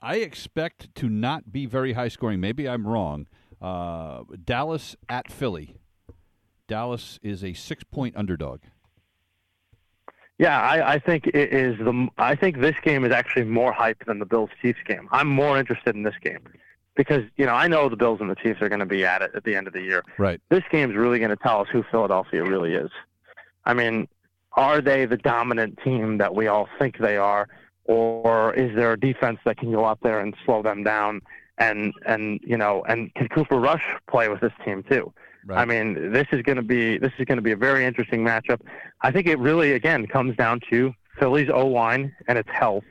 [0.00, 2.38] I expect to not be very high scoring.
[2.38, 3.26] Maybe I'm wrong.
[3.60, 5.78] Uh, Dallas at Philly.
[6.68, 8.60] Dallas is a six point underdog.
[10.38, 12.08] Yeah, I, I think it is the.
[12.18, 15.08] I think this game is actually more hype than the Bills Chiefs game.
[15.12, 16.40] I'm more interested in this game
[16.96, 19.22] because you know I know the Bills and the Chiefs are going to be at
[19.22, 20.02] it at the end of the year.
[20.18, 20.40] Right.
[20.48, 22.90] This game's really going to tell us who Philadelphia really is.
[23.64, 24.08] I mean,
[24.54, 27.48] are they the dominant team that we all think they are,
[27.84, 31.20] or is there a defense that can go out there and slow them down?
[31.58, 35.12] And and you know, and can Cooper Rush play with this team too?
[35.44, 35.60] Right.
[35.60, 38.24] I mean, this is going to be this is going to be a very interesting
[38.24, 38.60] matchup.
[39.00, 42.84] I think it really again comes down to Philly's O line and its health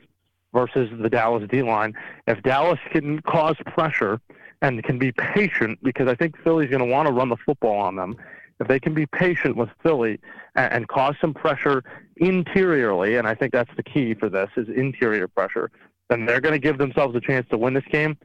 [0.52, 1.94] versus the Dallas D line.
[2.26, 4.20] If Dallas can cause pressure
[4.60, 7.78] and can be patient, because I think Philly's going to want to run the football
[7.78, 8.16] on them.
[8.60, 10.20] If they can be patient with Philly
[10.54, 11.82] and, and cause some pressure
[12.18, 15.70] interiorly, and I think that's the key for this is interior pressure,
[16.08, 18.16] then they're going to give themselves a chance to win this game.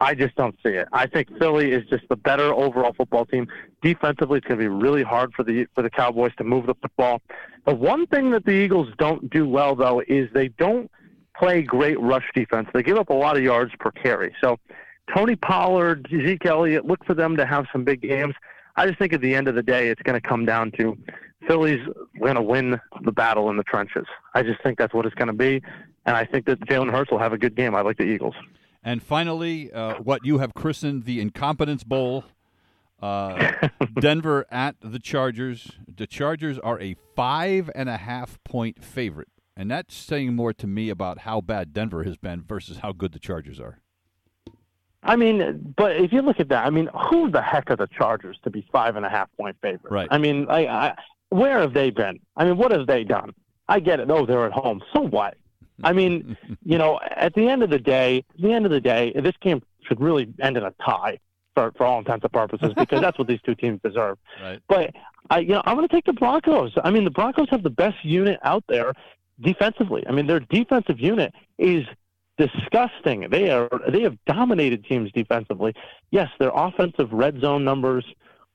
[0.00, 0.88] I just don't see it.
[0.92, 3.48] I think Philly is just the better overall football team.
[3.82, 6.74] Defensively, it's going to be really hard for the for the Cowboys to move the
[6.74, 7.22] football.
[7.66, 10.90] The one thing that the Eagles don't do well, though, is they don't
[11.36, 12.68] play great rush defense.
[12.74, 14.34] They give up a lot of yards per carry.
[14.40, 14.58] So
[15.14, 18.34] Tony Pollard, Zeke Elliott, look for them to have some big games.
[18.76, 20.96] I just think at the end of the day, it's going to come down to
[21.46, 21.80] Philly's
[22.20, 24.06] going to win the battle in the trenches.
[24.34, 25.62] I just think that's what it's going to be,
[26.04, 27.74] and I think that Jalen Hurts will have a good game.
[27.74, 28.34] I like the Eagles.
[28.86, 32.24] And finally, uh, what you have christened the Incompetence Bowl.
[33.02, 33.68] Uh,
[34.00, 35.72] Denver at the Chargers.
[35.86, 40.66] The Chargers are a five and a half point favorite and that's saying more to
[40.66, 43.80] me about how bad Denver has been versus how good the Chargers are.
[45.02, 47.86] I mean, but if you look at that, I mean, who the heck are the
[47.86, 49.86] Chargers to be five and a half point favorites?
[49.90, 50.08] Right.
[50.10, 50.94] I mean, I, I,
[51.30, 52.18] where have they been?
[52.36, 53.32] I mean, what have they done?
[53.68, 54.10] I get it.
[54.10, 54.82] Oh, they're at home.
[54.92, 55.36] So what?
[55.82, 58.80] I mean, you know, at the end of the day, at the end of the
[58.80, 61.18] day, this game should really end in a tie
[61.54, 64.18] for, for all intents and purposes because that's what these two teams deserve.
[64.42, 64.60] Right.
[64.68, 64.90] But
[65.30, 66.72] I, you know, I'm going to take the Broncos.
[66.84, 68.92] I mean, the Broncos have the best unit out there
[69.40, 70.04] defensively.
[70.06, 71.84] I mean, their defensive unit is
[72.38, 73.28] disgusting.
[73.30, 75.74] They are they have dominated teams defensively.
[76.10, 78.04] Yes, their offensive red zone numbers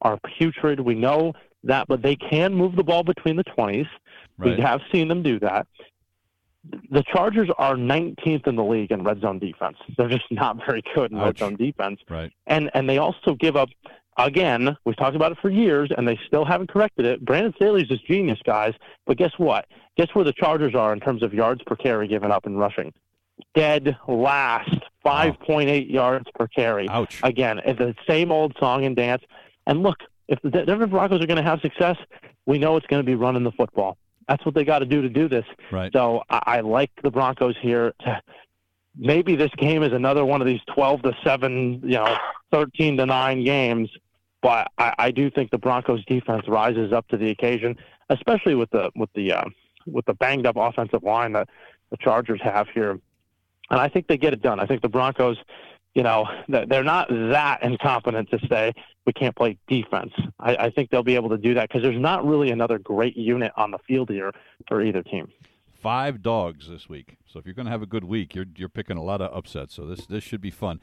[0.01, 0.80] are putrid.
[0.80, 3.88] We know that, but they can move the ball between the 20s.
[4.38, 4.57] Right.
[4.57, 5.67] We have seen them do that.
[6.91, 9.78] The Chargers are 19th in the league in red zone defense.
[9.97, 11.99] They're just not very good in red zone defense.
[12.09, 12.32] Right.
[12.45, 13.70] And and they also give up
[14.18, 17.24] again, we've talked about it for years and they still haven't corrected it.
[17.26, 18.74] Brandon Staley's just genius, guys.
[19.05, 19.66] But guess what?
[19.97, 22.93] Guess where the Chargers are in terms of yards per carry given up in rushing?
[23.55, 26.88] Dead last, 5.8 yards per carry.
[26.89, 27.20] Ouch.
[27.24, 29.24] Again, it's the same old song and dance.
[29.66, 29.97] And look,
[30.28, 31.97] if the Denver Broncos are going to have success,
[32.45, 33.97] we know it's going to be running the football.
[34.28, 35.45] That's what they got to do to do this.
[35.72, 35.91] Right.
[35.93, 37.93] So I, I like the Broncos here.
[38.97, 42.17] Maybe this game is another one of these twelve to seven, you know,
[42.51, 43.89] thirteen to nine games.
[44.41, 47.78] But I, I do think the Broncos defense rises up to the occasion,
[48.09, 49.45] especially with the with the uh,
[49.86, 51.47] with the banged up offensive line that
[51.89, 52.99] the Chargers have here.
[53.69, 54.59] And I think they get it done.
[54.59, 55.38] I think the Broncos,
[55.94, 58.72] you know, they're not that incompetent to say
[59.06, 60.14] we can't play defense.
[60.39, 63.18] I, I think they'll be able to do that because there's not really another great
[63.18, 64.32] unit on the field here
[64.68, 65.28] for either team.
[65.82, 67.18] Five dogs this week.
[67.26, 69.36] So if you're going to have a good week, you're you're picking a lot of
[69.36, 69.74] upsets.
[69.76, 70.80] So this this should be fun.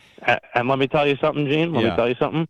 [0.54, 1.72] And let me tell you something, Gene.
[1.72, 1.90] Let Yeah.
[1.90, 2.48] me tell you something.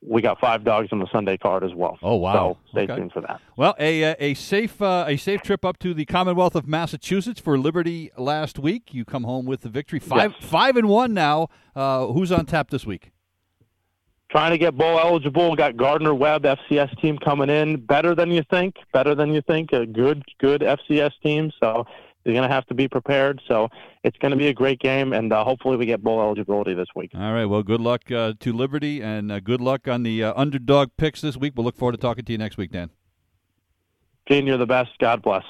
[0.00, 1.98] We got five dogs on the Sunday card as well.
[2.02, 2.32] Oh, wow.
[2.32, 2.96] So stay Okay.
[2.96, 3.40] tuned for that.
[3.56, 7.40] Well, a uh, a safe uh, a safe trip up to the Commonwealth of Massachusetts
[7.40, 8.94] for Liberty last week.
[8.94, 9.98] You come home with the victory.
[9.98, 10.48] Five Yes.
[10.50, 11.48] five and one now.
[11.74, 13.10] Uh, who's on tap this week?
[14.30, 15.56] Trying to get bowl eligible.
[15.56, 17.76] Got Gardner Webb FCS team coming in.
[17.84, 18.76] Better than you think.
[18.92, 19.72] Better than you think.
[19.72, 21.50] A good good FCS team.
[21.58, 21.86] So
[22.28, 23.40] they're going to have to be prepared.
[23.48, 23.70] So
[24.04, 26.88] it's going to be a great game, and uh, hopefully we get bowl eligibility this
[26.94, 27.12] week.
[27.14, 27.46] All right.
[27.46, 31.22] Well, good luck uh, to Liberty, and uh, good luck on the uh, underdog picks
[31.22, 31.54] this week.
[31.56, 32.90] We'll look forward to talking to you next week, Dan.
[34.28, 34.90] Gene, you're the best.
[34.98, 35.42] God bless.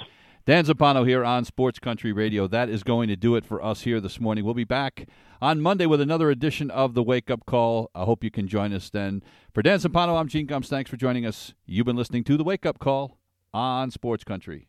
[0.47, 2.47] Dan Zappano here on Sports Country Radio.
[2.47, 4.45] That is going to do it for us here this morning.
[4.45, 5.09] We'll be back
[5.43, 7.91] on Monday with another edition of the Wake Up Call.
[7.93, 9.25] I hope you can join us then.
[9.53, 10.69] For Dan Zappano, I'm Gene Gums.
[10.69, 11.55] Thanks for joining us.
[11.67, 13.19] You've been listening to the Wake Up Call
[13.53, 14.69] on Sports Country.